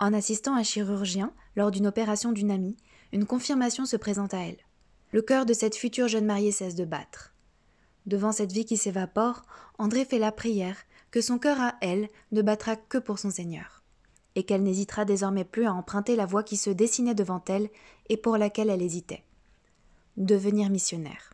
En 0.00 0.14
assistant 0.14 0.56
un 0.56 0.62
chirurgien 0.62 1.34
lors 1.54 1.70
d'une 1.70 1.86
opération 1.86 2.32
d'une 2.32 2.50
amie, 2.50 2.78
une 3.12 3.26
confirmation 3.26 3.84
se 3.84 3.98
présente 3.98 4.32
à 4.32 4.38
elle. 4.38 4.56
Le 5.12 5.20
cœur 5.20 5.44
de 5.44 5.52
cette 5.52 5.76
future 5.76 6.08
jeune 6.08 6.24
mariée 6.24 6.50
cesse 6.50 6.76
de 6.76 6.86
battre. 6.86 7.34
Devant 8.06 8.32
cette 8.32 8.52
vie 8.52 8.64
qui 8.64 8.78
s'évapore, 8.78 9.42
André 9.76 10.06
fait 10.06 10.18
la 10.18 10.32
prière 10.32 10.78
que 11.10 11.20
son 11.20 11.38
cœur 11.38 11.60
à 11.60 11.74
elle 11.82 12.08
ne 12.32 12.40
battra 12.40 12.74
que 12.76 12.96
pour 12.96 13.18
son 13.18 13.30
Seigneur, 13.30 13.73
et 14.36 14.44
qu'elle 14.44 14.62
n'hésitera 14.62 15.04
désormais 15.04 15.44
plus 15.44 15.66
à 15.66 15.72
emprunter 15.72 16.16
la 16.16 16.26
voie 16.26 16.42
qui 16.42 16.56
se 16.56 16.70
dessinait 16.70 17.14
devant 17.14 17.42
elle 17.48 17.68
et 18.08 18.16
pour 18.16 18.36
laquelle 18.36 18.70
elle 18.70 18.82
hésitait 18.82 19.24
devenir 20.16 20.70
missionnaire. 20.70 21.32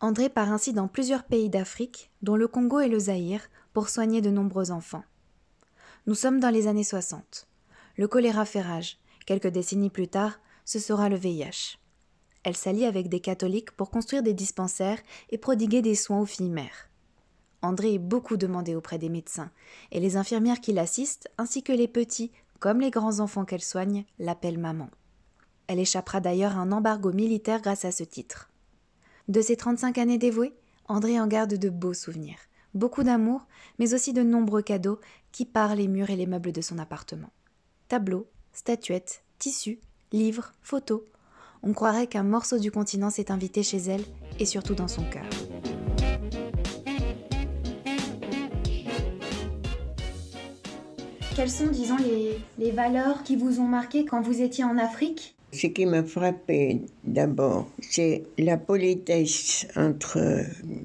André 0.00 0.28
part 0.28 0.52
ainsi 0.52 0.72
dans 0.72 0.88
plusieurs 0.88 1.24
pays 1.24 1.48
d'Afrique, 1.48 2.10
dont 2.22 2.36
le 2.36 2.48
Congo 2.48 2.80
et 2.80 2.88
le 2.88 2.98
Zaïre, 2.98 3.48
pour 3.72 3.88
soigner 3.88 4.20
de 4.20 4.30
nombreux 4.30 4.70
enfants. 4.70 5.04
Nous 6.06 6.14
sommes 6.14 6.40
dans 6.40 6.50
les 6.50 6.66
années 6.66 6.84
60. 6.84 7.46
Le 7.96 8.08
choléra 8.08 8.44
fait 8.44 8.60
rage. 8.60 8.98
Quelques 9.24 9.48
décennies 9.48 9.90
plus 9.90 10.08
tard, 10.08 10.40
ce 10.64 10.80
sera 10.80 11.08
le 11.08 11.16
VIH. 11.16 11.78
Elle 12.42 12.56
s'allie 12.56 12.84
avec 12.84 13.08
des 13.08 13.20
catholiques 13.20 13.70
pour 13.70 13.90
construire 13.90 14.24
des 14.24 14.34
dispensaires 14.34 14.98
et 15.30 15.38
prodiguer 15.38 15.80
des 15.80 15.94
soins 15.94 16.20
aux 16.20 16.26
filles 16.26 16.50
mères. 16.50 16.88
André 17.62 17.94
est 17.94 17.98
beaucoup 17.98 18.36
demandé 18.36 18.74
auprès 18.74 18.98
des 18.98 19.08
médecins, 19.08 19.50
et 19.92 20.00
les 20.00 20.16
infirmières 20.16 20.60
qui 20.60 20.72
l'assistent, 20.72 21.28
ainsi 21.38 21.62
que 21.62 21.72
les 21.72 21.88
petits, 21.88 22.32
comme 22.58 22.80
les 22.80 22.90
grands 22.90 23.20
enfants 23.20 23.44
qu'elle 23.44 23.62
soigne, 23.62 24.04
l'appellent 24.18 24.58
maman. 24.58 24.90
Elle 25.68 25.78
échappera 25.78 26.20
d'ailleurs 26.20 26.56
à 26.56 26.60
un 26.60 26.72
embargo 26.72 27.12
militaire 27.12 27.62
grâce 27.62 27.84
à 27.84 27.92
ce 27.92 28.04
titre. 28.04 28.50
De 29.28 29.40
ses 29.40 29.56
35 29.56 29.98
années 29.98 30.18
dévouées, 30.18 30.54
André 30.86 31.18
en 31.18 31.28
garde 31.28 31.54
de 31.54 31.70
beaux 31.70 31.94
souvenirs, 31.94 32.38
beaucoup 32.74 33.04
d'amour, 33.04 33.46
mais 33.78 33.94
aussi 33.94 34.12
de 34.12 34.22
nombreux 34.22 34.62
cadeaux 34.62 35.00
qui 35.30 35.46
parent 35.46 35.76
les 35.76 35.88
murs 35.88 36.10
et 36.10 36.16
les 36.16 36.26
meubles 36.26 36.52
de 36.52 36.60
son 36.60 36.78
appartement. 36.78 37.30
Tableaux, 37.88 38.28
statuettes, 38.52 39.22
tissus, 39.38 39.80
livres, 40.12 40.52
photos. 40.60 41.02
On 41.62 41.72
croirait 41.72 42.08
qu'un 42.08 42.24
morceau 42.24 42.58
du 42.58 42.70
continent 42.70 43.10
s'est 43.10 43.30
invité 43.30 43.62
chez 43.62 43.78
elle 43.78 44.04
et 44.38 44.46
surtout 44.46 44.74
dans 44.74 44.88
son 44.88 45.04
cœur. 45.04 45.24
Quelles 51.34 51.50
sont, 51.50 51.68
disons, 51.68 51.96
les, 51.96 52.38
les 52.58 52.72
valeurs 52.72 53.22
qui 53.22 53.36
vous 53.36 53.58
ont 53.58 53.66
marqué 53.66 54.04
quand 54.04 54.20
vous 54.20 54.42
étiez 54.42 54.64
en 54.64 54.76
Afrique? 54.76 55.34
Ce 55.52 55.66
qui 55.66 55.86
m'a 55.86 56.02
frappé 56.02 56.82
d'abord, 57.04 57.70
c'est 57.80 58.24
la 58.38 58.58
politesse 58.58 59.66
entre 59.74 60.18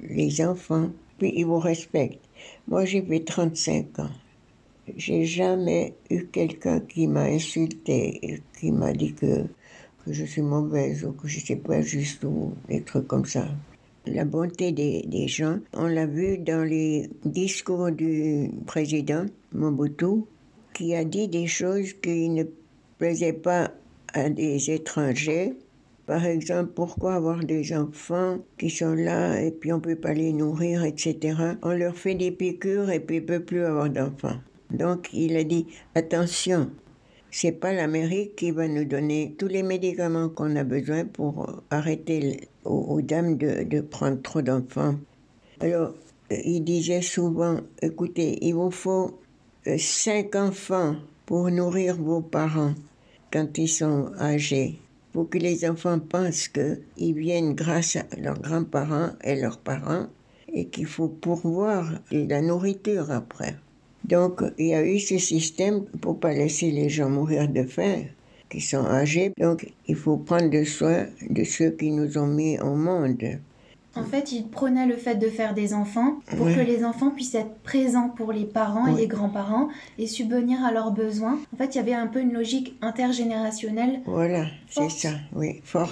les 0.10 0.42
enfants, 0.42 0.90
puis 1.18 1.34
ils 1.36 1.46
vous 1.46 1.60
respectent. 1.60 2.24
Moi, 2.70 2.86
j'ai 2.86 3.02
fait 3.02 3.26
35 3.26 4.00
ans. 4.00 4.10
J'ai 4.96 5.26
jamais 5.26 5.96
eu 6.10 6.28
quelqu'un 6.28 6.80
qui 6.80 7.08
m'a 7.08 7.24
insulté, 7.24 8.42
qui 8.58 8.72
m'a 8.72 8.94
dit 8.94 9.14
que, 9.14 9.44
que, 10.06 10.14
je 10.14 10.24
suis 10.24 10.42
mauvaise 10.42 11.04
ou 11.04 11.12
que 11.12 11.28
je 11.28 11.42
ne 11.42 11.46
sais 11.46 11.56
pas 11.58 11.82
juste 11.82 12.24
ou 12.24 12.54
des 12.70 12.84
trucs 12.84 13.08
comme 13.08 13.26
ça. 13.26 13.50
La 14.06 14.24
bonté 14.24 14.72
des, 14.72 15.02
des 15.08 15.28
gens, 15.28 15.60
on 15.74 15.88
l'a 15.88 16.06
vu 16.06 16.38
dans 16.38 16.64
les 16.64 17.10
discours 17.26 17.92
du 17.92 18.50
président 18.66 19.26
Mobutu, 19.52 20.24
qui 20.78 20.94
a 20.94 21.04
dit 21.04 21.28
des 21.28 21.48
choses 21.48 21.94
qui 21.94 22.30
ne 22.30 22.44
plaisaient 23.00 23.34
pas 23.34 23.72
à 24.14 24.30
des 24.30 24.70
étrangers. 24.70 25.54
Par 26.06 26.24
exemple, 26.24 26.72
pourquoi 26.76 27.16
avoir 27.16 27.44
des 27.44 27.74
enfants 27.74 28.38
qui 28.60 28.70
sont 28.70 28.94
là 28.94 29.42
et 29.42 29.50
puis 29.50 29.74
on 29.74 29.78
ne 29.78 29.82
peut 29.82 29.96
pas 29.96 30.14
les 30.14 30.34
nourrir, 30.34 30.84
etc. 30.84 31.36
On 31.64 31.74
leur 31.74 31.96
fait 31.98 32.14
des 32.14 32.30
piqûres 32.30 32.92
et 32.92 33.00
puis 33.00 33.18
ils 33.18 33.22
ne 33.22 33.26
peuvent 33.26 33.44
plus 33.44 33.66
avoir 33.66 33.90
d'enfants. 33.90 34.38
Donc 34.70 35.10
il 35.14 35.36
a 35.36 35.44
dit 35.44 35.66
attention, 35.96 36.70
c'est 37.32 37.54
pas 37.54 37.74
l'Amérique 37.74 38.36
qui 38.36 38.52
va 38.52 38.68
nous 38.68 38.86
donner 38.86 39.36
tous 39.40 39.48
les 39.48 39.64
médicaments 39.64 40.30
qu'on 40.30 40.56
a 40.56 40.64
besoin 40.64 41.06
pour 41.06 41.64
arrêter 41.72 42.50
aux, 42.66 43.02
dames 43.02 43.36
de, 43.36 43.82
prendre 43.82 44.22
trop 44.22 44.44
d'enfants. 44.44 44.96
Alors, 45.60 45.96
il 46.30 46.64
disait 46.64 47.02
souvent, 47.02 47.62
écoutez, 47.82 48.38
il 48.46 48.54
vous 48.54 48.70
faut 48.70 49.06
euh, 49.06 49.27
cinq 49.78 50.36
enfants 50.36 50.96
pour 51.26 51.52
nourrir 51.52 51.98
vos 51.98 52.22
parents 52.22 52.74
quand 53.32 53.58
ils 53.58 53.68
sont 53.68 54.12
âgés. 54.20 54.80
Pour 55.12 55.30
que 55.30 55.38
les 55.38 55.68
enfants 55.68 56.00
pensent 56.00 56.48
qu'ils 56.48 57.14
viennent 57.14 57.54
grâce 57.54 57.98
à 57.98 58.06
leurs 58.18 58.40
grands-parents 58.40 59.10
et 59.24 59.36
leurs 59.36 59.58
parents 59.58 60.08
et 60.54 60.68
qu'il 60.68 60.86
faut 60.86 61.10
pourvoir 61.10 61.92
de 62.12 62.30
la 62.30 62.42
nourriture 62.42 63.12
après. 63.12 63.56
Donc, 64.06 64.42
il 64.58 64.68
y 64.68 64.74
a 64.74 64.86
eu 64.86 65.00
ce 65.00 65.18
système 65.18 65.86
pour 66.02 66.20
pas 66.20 66.34
laisser 66.34 66.72
les 66.72 66.88
gens 66.88 67.10
mourir 67.10 67.50
de 67.50 67.64
faim, 67.64 68.04
qui 68.50 68.62
sont 68.62 68.86
âgés. 68.86 69.34
Donc, 69.38 69.68
il 69.88 69.96
faut 69.96 70.18
prendre 70.18 70.64
soin 70.64 71.08
de 71.30 71.44
ceux 71.44 71.72
qui 71.72 71.92
nous 71.92 72.18
ont 72.18 72.28
mis 72.28 72.58
au 72.60 72.76
monde. 72.76 73.40
En 73.98 74.04
fait, 74.04 74.32
il 74.32 74.48
prônait 74.48 74.86
le 74.86 74.96
fait 74.96 75.16
de 75.16 75.28
faire 75.28 75.56
des 75.56 75.74
enfants 75.74 76.20
pour 76.38 76.46
que 76.46 76.60
les 76.60 76.86
enfants 76.86 77.10
puissent 77.10 77.34
être 77.34 77.56
présents 77.64 78.10
pour 78.10 78.32
les 78.32 78.46
parents 78.46 78.86
et 78.88 78.96
les 78.96 79.08
grands-parents 79.08 79.70
et 79.98 80.06
subvenir 80.06 80.64
à 80.64 80.72
leurs 80.72 80.92
besoins. 80.92 81.40
En 81.54 81.58
fait, 81.58 81.74
il 81.74 81.78
y 81.78 81.82
avait 81.82 81.94
un 81.94 82.06
peu 82.06 82.20
une 82.20 82.32
logique 82.32 82.78
intergénérationnelle. 82.82 84.02
Voilà, 84.06 84.46
c'est 84.70 84.90
ça, 84.90 85.10
oui, 85.34 85.62
fort. 85.64 85.92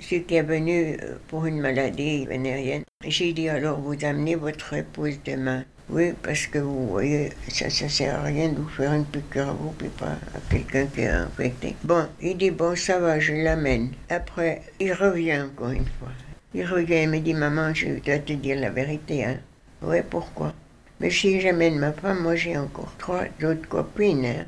Ce 0.00 0.14
qui 0.14 0.34
est 0.34 0.42
venu 0.42 0.96
euh, 1.02 1.16
pour 1.28 1.46
une 1.46 1.60
maladie 1.60 2.24
vénérienne, 2.26 2.84
j'ai 3.04 3.32
dit 3.32 3.48
alors 3.48 3.80
vous 3.80 4.04
amenez 4.04 4.36
votre 4.36 4.72
épouse 4.72 5.18
demain. 5.24 5.64
Oui, 5.88 6.12
parce 6.20 6.48
que 6.48 6.58
vous 6.58 6.88
voyez, 6.88 7.30
ça 7.48 7.66
ne 7.66 7.88
sert 7.88 8.18
à 8.18 8.22
rien 8.22 8.48
de 8.48 8.56
vous 8.56 8.68
faire 8.68 8.92
une 8.92 9.04
piqûre 9.04 9.50
à 9.50 9.52
vous, 9.52 9.70
puis 9.70 9.88
pas 9.88 10.18
à 10.34 10.40
quelqu'un 10.50 10.86
qui 10.86 11.02
est 11.02 11.08
infecté. 11.08 11.76
Bon, 11.84 12.08
il 12.20 12.36
dit, 12.36 12.50
bon, 12.50 12.74
ça 12.74 12.98
va, 12.98 13.20
je 13.20 13.32
l'amène. 13.32 13.92
Après, 14.10 14.62
il 14.80 14.92
revient 14.92 15.42
encore 15.42 15.70
une 15.70 15.86
fois. 15.86 16.08
Il 16.54 16.66
revient, 16.66 17.02
il 17.02 17.10
me 17.10 17.20
dit, 17.20 17.34
maman, 17.34 17.72
je 17.72 18.00
dois 18.00 18.18
te 18.18 18.32
dire 18.32 18.58
la 18.58 18.70
vérité, 18.70 19.24
hein. 19.24 19.38
Oui, 19.82 19.98
pourquoi? 20.08 20.52
Mais 20.98 21.10
si 21.10 21.40
j'amène 21.40 21.78
ma 21.78 21.92
femme, 21.92 22.22
moi 22.22 22.34
j'ai 22.34 22.56
encore 22.56 22.92
trois 22.98 23.24
autres 23.44 23.68
copines, 23.68 24.26
hein. 24.26 24.46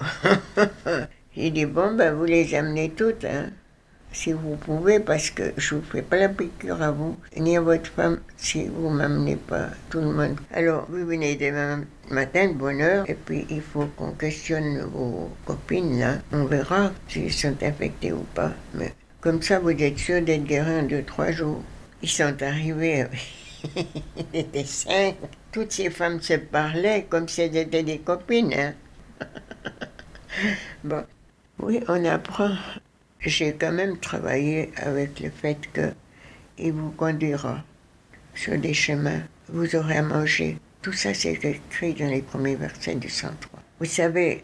il 1.36 1.52
dit, 1.52 1.66
bon, 1.66 1.94
ben 1.94 2.12
vous 2.12 2.24
les 2.24 2.54
amenez 2.56 2.90
toutes, 2.90 3.24
hein 3.24 3.50
si 4.12 4.32
vous 4.32 4.56
pouvez, 4.56 5.00
parce 5.00 5.30
que 5.30 5.52
je 5.56 5.74
ne 5.74 5.80
vous 5.80 5.86
fais 5.86 6.02
pas 6.02 6.16
la 6.16 6.28
piqûre 6.28 6.82
à 6.82 6.90
vous, 6.90 7.16
ni 7.36 7.56
à 7.56 7.60
votre 7.60 7.90
femme, 7.90 8.20
si 8.36 8.68
vous 8.68 8.90
ne 8.90 8.96
m'amenez 8.96 9.36
pas 9.36 9.68
tout 9.90 10.00
le 10.00 10.12
monde. 10.12 10.36
Alors, 10.52 10.86
vous 10.88 11.06
venez 11.06 11.36
demain 11.36 11.84
matin 12.10 12.48
de 12.48 12.54
bonne 12.54 12.80
heure, 12.80 13.08
et 13.08 13.14
puis 13.14 13.46
il 13.50 13.62
faut 13.62 13.86
qu'on 13.96 14.12
questionne 14.12 14.80
vos 14.92 15.30
copines, 15.46 15.98
là. 15.98 16.18
On 16.32 16.44
verra 16.44 16.92
s'ils 17.08 17.32
sont 17.32 17.56
infectés 17.62 18.12
ou 18.12 18.24
pas. 18.34 18.52
Mais 18.74 18.92
comme 19.20 19.42
ça, 19.42 19.58
vous 19.58 19.70
êtes 19.70 19.98
sûr 19.98 20.22
d'être 20.22 20.44
guéri 20.44 20.80
en 20.80 20.82
deux, 20.82 21.02
trois 21.02 21.30
jours. 21.30 21.62
Ils 22.02 22.08
sont 22.08 22.42
arrivés, 22.42 23.06
ils 23.76 24.40
étaient 24.40 24.64
cinq. 24.64 25.16
Toutes 25.52 25.72
ces 25.72 25.90
femmes 25.90 26.20
se 26.20 26.34
parlaient 26.34 27.06
comme 27.08 27.28
si 27.28 27.42
elles 27.42 27.56
étaient 27.56 27.82
des 27.82 27.98
copines, 27.98 28.52
hein. 28.52 28.74
bon. 30.84 31.04
Oui, 31.58 31.80
on 31.86 32.04
apprend 32.04 32.50
j'ai 33.24 33.54
quand 33.54 33.72
même 33.72 33.98
travaillé 33.98 34.70
avec 34.76 35.20
le 35.20 35.30
fait 35.30 35.58
que 35.72 35.92
il 36.58 36.72
vous 36.72 36.90
conduira 36.90 37.64
sur 38.34 38.58
des 38.58 38.74
chemins, 38.74 39.22
vous 39.48 39.74
aurez 39.76 39.98
à 39.98 40.02
manger. 40.02 40.58
Tout 40.80 40.92
ça, 40.92 41.14
c'est 41.14 41.44
écrit 41.44 41.94
dans 41.94 42.08
les 42.08 42.22
premiers 42.22 42.56
versets 42.56 42.96
du 42.96 43.08
103. 43.08 43.60
Vous 43.78 43.86
savez, 43.86 44.42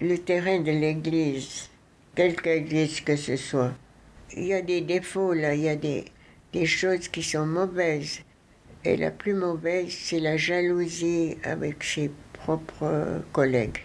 le 0.00 0.18
terrain 0.18 0.60
de 0.60 0.70
l'Église, 0.70 1.70
quelque 2.14 2.48
église 2.48 3.00
que 3.00 3.16
ce 3.16 3.36
soit, 3.36 3.72
il 4.36 4.44
y 4.44 4.54
a 4.54 4.62
des 4.62 4.80
défauts 4.80 5.32
là, 5.32 5.54
il 5.54 5.62
y 5.62 5.68
a 5.68 5.76
des, 5.76 6.04
des 6.52 6.66
choses 6.66 7.08
qui 7.08 7.22
sont 7.22 7.46
mauvaises. 7.46 8.20
Et 8.84 8.96
la 8.96 9.10
plus 9.10 9.34
mauvaise, 9.34 9.92
c'est 9.92 10.20
la 10.20 10.36
jalousie 10.36 11.36
avec 11.42 11.82
ses 11.84 12.10
propres 12.32 13.22
collègues. 13.32 13.78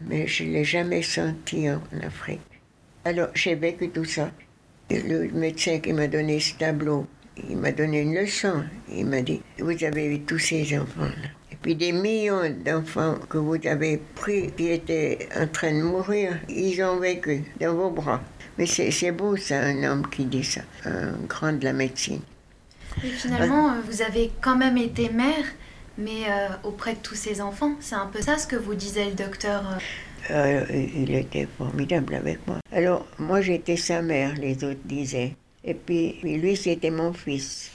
Mais 0.00 0.26
je 0.26 0.44
ne 0.44 0.52
l'ai 0.52 0.64
jamais 0.64 1.02
senti 1.02 1.68
en 1.70 1.80
Afrique. 2.02 2.40
Alors 3.04 3.28
j'ai 3.34 3.54
vécu 3.54 3.90
tout 3.90 4.04
ça. 4.04 4.30
le 4.90 5.28
médecin 5.32 5.78
qui 5.80 5.92
m'a 5.92 6.06
donné 6.06 6.38
ce 6.38 6.54
tableau, 6.54 7.06
il 7.48 7.56
m'a 7.56 7.72
donné 7.72 8.00
une 8.00 8.14
leçon. 8.14 8.64
Il 8.90 9.06
m'a 9.06 9.22
dit, 9.22 9.42
vous 9.58 9.84
avez 9.84 10.06
eu 10.06 10.20
tous 10.20 10.38
ces 10.38 10.78
enfants-là. 10.78 11.28
Et 11.50 11.56
puis 11.56 11.74
des 11.74 11.92
millions 11.92 12.48
d'enfants 12.64 13.16
que 13.28 13.38
vous 13.38 13.58
avez 13.66 14.00
pris, 14.14 14.52
qui 14.52 14.70
étaient 14.70 15.28
en 15.36 15.46
train 15.46 15.72
de 15.72 15.82
mourir, 15.82 16.38
ils 16.48 16.82
ont 16.82 16.98
vécu 16.98 17.44
dans 17.60 17.74
vos 17.74 17.90
bras. 17.90 18.20
Mais 18.58 18.66
c'est 18.66 19.12
beau 19.12 19.36
ça, 19.36 19.60
un 19.60 19.82
homme 19.82 20.08
qui 20.08 20.26
dit 20.26 20.44
ça, 20.44 20.60
un 20.84 21.12
grand 21.26 21.52
de 21.52 21.64
la 21.64 21.72
médecine. 21.72 22.20
Et 23.02 23.08
finalement, 23.08 23.70
euh, 23.70 23.80
vous 23.88 24.02
avez 24.02 24.30
quand 24.40 24.56
même 24.56 24.76
été 24.76 25.08
mère, 25.08 25.44
mais 25.96 26.24
euh, 26.28 26.48
auprès 26.64 26.92
de 26.94 26.98
tous 26.98 27.14
ces 27.14 27.40
enfants. 27.40 27.72
C'est 27.80 27.94
un 27.94 28.06
peu 28.06 28.20
ça 28.20 28.36
ce 28.36 28.46
que 28.46 28.56
vous 28.56 28.74
disait 28.74 29.06
le 29.06 29.14
docteur. 29.14 29.62
Euh, 29.66 29.78
euh, 30.30 30.64
il 30.94 31.14
était 31.14 31.46
formidable 31.58 32.14
avec 32.14 32.46
moi. 32.46 32.58
Alors, 32.72 33.06
moi, 33.18 33.40
j'étais 33.40 33.76
sa 33.76 34.02
mère, 34.02 34.34
les 34.34 34.64
autres 34.64 34.80
disaient. 34.84 35.34
Et 35.64 35.74
puis, 35.74 36.16
lui, 36.22 36.56
c'était 36.56 36.90
mon 36.90 37.12
fils. 37.12 37.70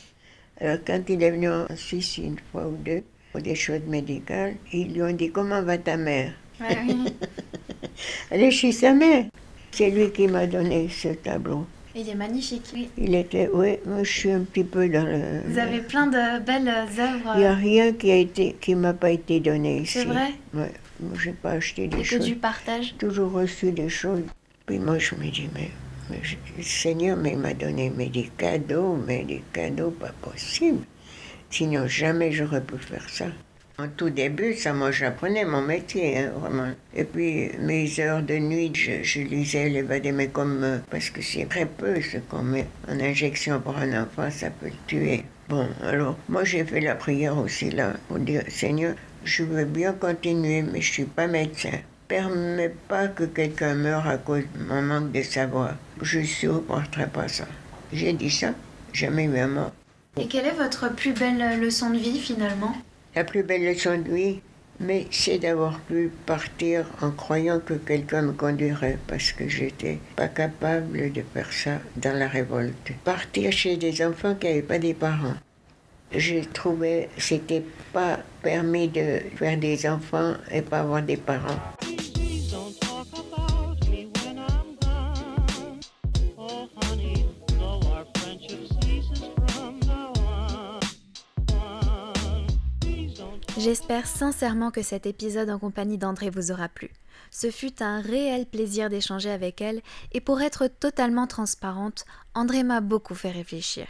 Alors, 0.60 0.78
quand 0.86 1.02
il 1.10 1.22
est 1.24 1.32
venu 1.32 1.50
en 1.50 1.68
Suisse 1.76 2.18
une 2.18 2.38
fois 2.52 2.68
ou 2.68 2.76
deux, 2.78 3.04
pour 3.32 3.42
des 3.42 3.56
choses 3.56 3.84
médicales, 3.88 4.56
ils 4.74 4.94
lui 4.94 5.04
ont 5.04 5.12
dit 5.12 5.32
Comment 5.32 5.62
va 5.62 5.78
ta 5.78 5.98
mère? 5.98 6.34
Ouais, 6.60 6.78
oui. 6.88 7.14
Elle 8.32 8.44
est 8.44 8.52
chez 8.52 8.72
sa 8.72 8.94
mère. 8.94 9.26
C'est 9.72 9.90
lui 9.92 10.12
qui 10.12 10.28
m'a 10.28 10.48
donné 10.48 10.90
ce 10.90 11.10
tableau. 11.10 11.68
Il 11.96 12.10
est 12.10 12.16
magnifique, 12.16 12.64
oui. 12.74 12.90
Il 12.98 13.16
était, 13.16 13.50
oui, 13.52 13.78
moi 13.86 14.04
je 14.04 14.12
suis 14.12 14.32
un 14.32 14.42
petit 14.42 14.64
peu 14.64 14.88
dans 14.88 15.04
le. 15.04 15.42
Vous 15.48 15.58
avez 15.58 15.80
plein 15.80 16.08
de 16.08 16.40
belles 16.40 16.68
œuvres. 16.68 17.34
Il 17.36 17.40
n'y 17.40 17.46
a 17.46 17.54
rien 17.56 17.94
qui 17.94 18.12
a 18.12 18.18
été, 18.18 18.56
qui 18.62 18.76
m'a 18.76 18.94
pas 18.94 19.10
été 19.10 19.40
donné 19.40 19.80
ici. 19.82 20.00
C'est 20.00 20.06
vrai? 20.06 20.32
Ouais. 20.54 20.72
J'ai 21.22 21.34
pas 21.34 21.52
acheté 21.52 21.88
des 21.88 22.04
choses. 22.04 22.20
que 22.20 22.24
du 22.24 22.36
partage. 22.36 22.96
Toujours 22.98 23.32
reçu 23.32 23.72
des 23.72 23.90
choses. 23.90 24.24
Puis 24.66 24.80
moi, 24.80 24.98
je 24.98 25.16
me 25.16 25.30
dis, 25.30 25.50
mais, 25.54 25.70
le 26.58 26.64
Seigneur 26.64 27.18
mais, 27.18 27.36
m'a 27.36 27.54
donné 27.54 27.92
mais 27.96 28.08
des 28.08 28.30
cadeaux, 28.38 28.98
mais 29.08 29.24
des 29.24 29.44
cadeaux 29.54 29.92
pas 29.92 30.12
possibles. 30.22 30.84
Sinon, 31.50 31.88
jamais 31.88 32.32
j'aurais 32.32 32.62
pu 32.62 32.78
faire 32.78 33.08
ça. 33.10 33.26
En 33.80 33.88
tout 33.90 34.10
début, 34.10 34.56
ça, 34.56 34.74
moi, 34.74 34.92
j'apprenais 34.92 35.46
mon 35.46 35.62
métier, 35.62 36.18
hein, 36.18 36.32
vraiment. 36.36 36.72
Et 36.96 37.04
puis, 37.04 37.52
mes 37.60 38.00
heures 38.00 38.24
de 38.24 38.34
nuit, 38.34 38.72
je, 38.74 39.20
lisais 39.20 39.70
l'évadé, 39.70 40.12
mais 40.12 40.30
comme. 40.30 40.64
Euh, 40.64 40.78
parce 40.90 41.12
que 41.12 41.22
c'est 41.22 41.46
très 41.46 41.68
peu 41.68 42.02
ce 42.02 42.18
qu'on 42.18 42.42
met 42.42 42.66
en 42.90 43.00
injection 43.00 43.62
pour 43.62 43.78
un 43.78 44.02
enfant, 44.02 44.32
ça 44.32 44.50
peut 44.50 44.66
le 44.66 44.88
tuer. 44.88 45.24
Bon, 45.50 45.66
alors, 45.82 46.18
moi, 46.28 46.44
j'ai 46.44 46.66
fait 46.66 46.82
la 46.82 46.96
prière 46.96 47.38
aussi 47.38 47.70
là, 47.72 47.94
pour 48.08 48.20
dire 48.20 48.44
Seigneur, 48.50 48.96
je 49.24 49.44
veux 49.44 49.64
bien 49.64 49.94
continuer, 49.94 50.62
mais 50.62 50.82
je 50.82 50.92
suis 50.92 51.06
pas 51.06 51.28
médecin. 51.28 51.72
Permets 52.10 52.74
pas 52.90 53.08
que 53.08 53.24
quelqu'un 53.24 53.76
meure 53.76 54.06
à 54.08 54.18
cause 54.18 54.44
de 54.56 54.64
mon 54.64 54.82
manque 54.82 55.12
de 55.14 55.22
savoir. 55.22 55.76
Je 56.02 56.20
ne 56.20 56.26
supporterai 56.26 57.08
pas 57.08 57.30
ça. 57.30 57.46
J'ai 57.94 58.12
dit 58.12 58.30
ça, 58.30 58.54
jamais 58.92 59.24
eu 59.24 59.38
un 59.38 59.48
mort. 59.48 59.72
Et 60.20 60.28
quelle 60.28 60.48
est 60.48 60.52
votre 60.52 60.94
plus 60.94 61.14
belle 61.14 61.60
leçon 61.62 61.92
de 61.92 61.98
vie 61.98 62.20
finalement? 62.20 62.76
La 63.16 63.24
plus 63.24 63.44
belle 63.44 63.66
leçon 63.66 63.98
de 63.98 64.14
vie, 64.14 64.42
mais 64.80 65.08
c'est 65.12 65.40
d'avoir 65.40 65.80
pu 65.82 66.12
partir 66.26 66.86
en 67.02 67.12
croyant 67.12 67.60
que 67.60 67.74
quelqu'un 67.74 68.22
me 68.22 68.34
conduirait 68.34 69.00
parce 69.08 69.32
que 69.32 69.48
j'étais 69.48 70.00
pas 70.16 70.28
capable 70.28 71.12
de 71.12 71.24
faire 71.34 71.52
ça 71.52 71.80
dans 71.96 72.18
la 72.18 72.28
révolte. 72.28 72.92
Partir 73.04 73.52
chez 73.52 73.78
des 73.78 74.06
enfants 74.06 74.36
qui 74.36 74.48
n'avaient 74.48 74.62
pas 74.62 74.80
des 74.80 74.94
parents 74.94 75.36
je 76.12 76.40
trouvais 76.54 77.10
que 77.16 77.22
c'était 77.22 77.64
pas 77.94 78.20
permis 78.42 78.88
de 78.88 79.20
faire 79.36 79.58
des 79.58 79.88
enfants 79.88 80.34
et 80.52 80.62
pas 80.62 80.80
avoir 80.80 81.02
des 81.02 81.18
parents. 81.18 81.60
J'espère 93.68 94.08
sincèrement 94.08 94.72
que 94.72 94.82
cet 94.82 95.06
épisode 95.06 95.50
en 95.50 95.60
compagnie 95.60 95.98
d'André 95.98 96.30
vous 96.30 96.54
aura 96.54 96.70
plu. 96.70 96.90
Ce 97.32 97.52
fut 97.52 97.84
un 97.84 98.00
réel 98.00 98.46
plaisir 98.46 98.90
d'échanger 98.90 99.30
avec 99.30 99.60
elle 99.60 99.82
et 100.14 100.22
pour 100.22 100.40
être 100.40 100.68
totalement 100.68 101.28
transparente, 101.28 102.06
André 102.34 102.64
m'a 102.64 102.80
beaucoup 102.80 103.14
fait 103.14 103.30
réfléchir. 103.30 103.86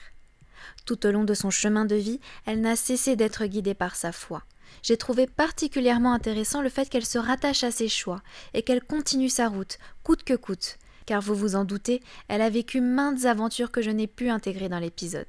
Tout 0.87 1.05
au 1.05 1.11
long 1.11 1.25
de 1.25 1.35
son 1.35 1.51
chemin 1.51 1.85
de 1.85 1.93
vie, 1.93 2.19
elle 2.47 2.61
n'a 2.61 2.75
cessé 2.75 3.15
d'être 3.15 3.45
guidée 3.45 3.75
par 3.75 3.95
sa 3.95 4.11
foi. 4.11 4.41
J'ai 4.81 4.97
trouvé 4.97 5.27
particulièrement 5.27 6.13
intéressant 6.13 6.63
le 6.63 6.69
fait 6.69 6.89
qu'elle 6.89 7.05
se 7.05 7.19
rattache 7.19 7.63
à 7.63 7.69
ses 7.69 7.87
choix 7.87 8.23
et 8.55 8.63
qu'elle 8.63 8.83
continue 8.83 9.29
sa 9.29 9.47
route, 9.47 9.77
coûte 10.01 10.23
que 10.23 10.33
coûte, 10.33 10.79
car 11.05 11.21
vous 11.21 11.35
vous 11.35 11.55
en 11.55 11.65
doutez, 11.65 12.01
elle 12.29 12.41
a 12.41 12.49
vécu 12.49 12.81
maintes 12.81 13.25
aventures 13.25 13.69
que 13.69 13.83
je 13.83 13.91
n'ai 13.91 14.07
pu 14.07 14.29
intégrer 14.29 14.69
dans 14.69 14.79
l'épisode. 14.79 15.27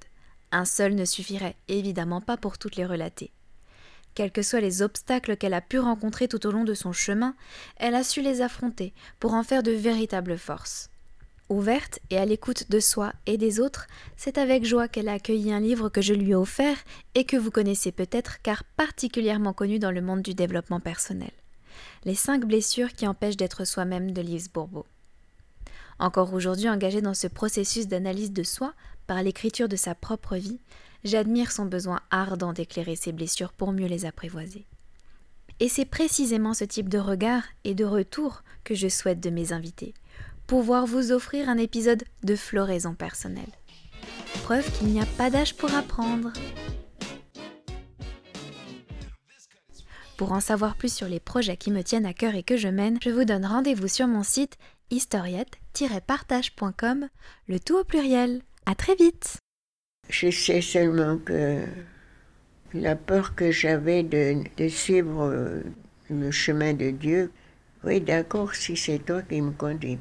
Un 0.52 0.64
seul 0.64 0.94
ne 0.94 1.04
suffirait 1.04 1.56
évidemment 1.68 2.22
pas 2.22 2.38
pour 2.38 2.56
toutes 2.56 2.76
les 2.76 2.86
relater. 2.86 3.30
Quels 4.14 4.32
que 4.32 4.42
soient 4.42 4.60
les 4.60 4.82
obstacles 4.82 5.36
qu'elle 5.36 5.54
a 5.54 5.60
pu 5.60 5.78
rencontrer 5.78 6.28
tout 6.28 6.46
au 6.46 6.50
long 6.50 6.64
de 6.64 6.74
son 6.74 6.92
chemin, 6.92 7.34
elle 7.76 7.94
a 7.94 8.02
su 8.02 8.20
les 8.20 8.40
affronter 8.40 8.92
pour 9.20 9.34
en 9.34 9.42
faire 9.42 9.62
de 9.62 9.72
véritables 9.72 10.38
forces. 10.38 10.90
Ouverte 11.48 11.98
et 12.10 12.18
à 12.18 12.26
l'écoute 12.26 12.70
de 12.70 12.78
soi 12.78 13.14
et 13.24 13.38
des 13.38 13.58
autres, 13.58 13.86
c'est 14.18 14.36
avec 14.36 14.66
joie 14.66 14.86
qu'elle 14.86 15.08
a 15.08 15.14
accueilli 15.14 15.50
un 15.50 15.60
livre 15.60 15.88
que 15.88 16.02
je 16.02 16.12
lui 16.12 16.32
ai 16.32 16.34
offert 16.34 16.76
et 17.14 17.24
que 17.24 17.38
vous 17.38 17.50
connaissez 17.50 17.90
peut-être 17.90 18.42
car 18.42 18.64
particulièrement 18.64 19.54
connu 19.54 19.78
dans 19.78 19.90
le 19.90 20.02
monde 20.02 20.20
du 20.20 20.34
développement 20.34 20.80
personnel. 20.80 21.30
Les 22.04 22.14
cinq 22.14 22.44
blessures 22.44 22.92
qui 22.92 23.06
empêchent 23.06 23.38
d'être 23.38 23.64
soi-même 23.64 24.10
de 24.10 24.20
Lise 24.20 24.50
Bourbeau. 24.52 24.84
Encore 25.98 26.34
aujourd'hui 26.34 26.68
engagée 26.68 27.00
dans 27.00 27.14
ce 27.14 27.26
processus 27.26 27.88
d'analyse 27.88 28.32
de 28.32 28.42
soi 28.42 28.74
par 29.06 29.22
l'écriture 29.22 29.68
de 29.68 29.76
sa 29.76 29.94
propre 29.94 30.36
vie, 30.36 30.60
j'admire 31.04 31.52
son 31.52 31.64
besoin 31.64 32.00
ardent 32.10 32.52
d'éclairer 32.52 32.96
ses 32.96 33.12
blessures 33.12 33.52
pour 33.52 33.72
mieux 33.72 33.86
les 33.86 34.06
apprivoiser. 34.06 34.64
Et 35.60 35.68
c'est 35.68 35.84
précisément 35.84 36.54
ce 36.54 36.64
type 36.64 36.88
de 36.88 36.98
regard 36.98 37.42
et 37.64 37.74
de 37.74 37.84
retour 37.84 38.42
que 38.64 38.74
je 38.74 38.88
souhaite 38.88 39.20
de 39.20 39.30
mes 39.30 39.52
invités 39.52 39.94
pouvoir 40.48 40.86
vous 40.86 41.12
offrir 41.12 41.48
un 41.50 41.58
épisode 41.58 42.02
de 42.24 42.34
floraison 42.34 42.94
personnelle. 42.94 43.52
Preuve 44.42 44.68
qu'il 44.72 44.88
n'y 44.88 45.00
a 45.00 45.06
pas 45.18 45.30
d'âge 45.30 45.54
pour 45.54 45.72
apprendre. 45.74 46.32
Pour 50.16 50.32
en 50.32 50.40
savoir 50.40 50.74
plus 50.74 50.92
sur 50.92 51.06
les 51.06 51.20
projets 51.20 51.58
qui 51.58 51.70
me 51.70 51.84
tiennent 51.84 52.06
à 52.06 52.14
cœur 52.14 52.34
et 52.34 52.42
que 52.42 52.56
je 52.56 52.68
mène, 52.68 52.98
je 53.04 53.10
vous 53.10 53.24
donne 53.24 53.46
rendez-vous 53.46 53.88
sur 53.88 54.08
mon 54.08 54.24
site 54.24 54.56
historiette-partage.com, 54.90 57.08
le 57.46 57.60
tout 57.60 57.76
au 57.76 57.84
pluriel. 57.84 58.40
À 58.64 58.74
très 58.74 58.94
vite 58.96 59.36
Je 60.08 60.30
sais 60.30 60.60
seulement 60.62 61.18
que 61.18 61.62
la 62.74 62.96
peur 62.96 63.34
que 63.34 63.50
j'avais 63.50 64.02
de, 64.02 64.68
suivre 64.68 65.62
le 66.10 66.30
chemin 66.30 66.72
de 66.72 66.90
Dieu, 66.90 67.30
oui 67.84 68.00
d'accord, 68.00 68.54
si 68.54 68.76
c'est 68.76 68.98
toi 68.98 69.22
qui 69.22 69.40
me 69.40 69.50
conduis 69.52 69.98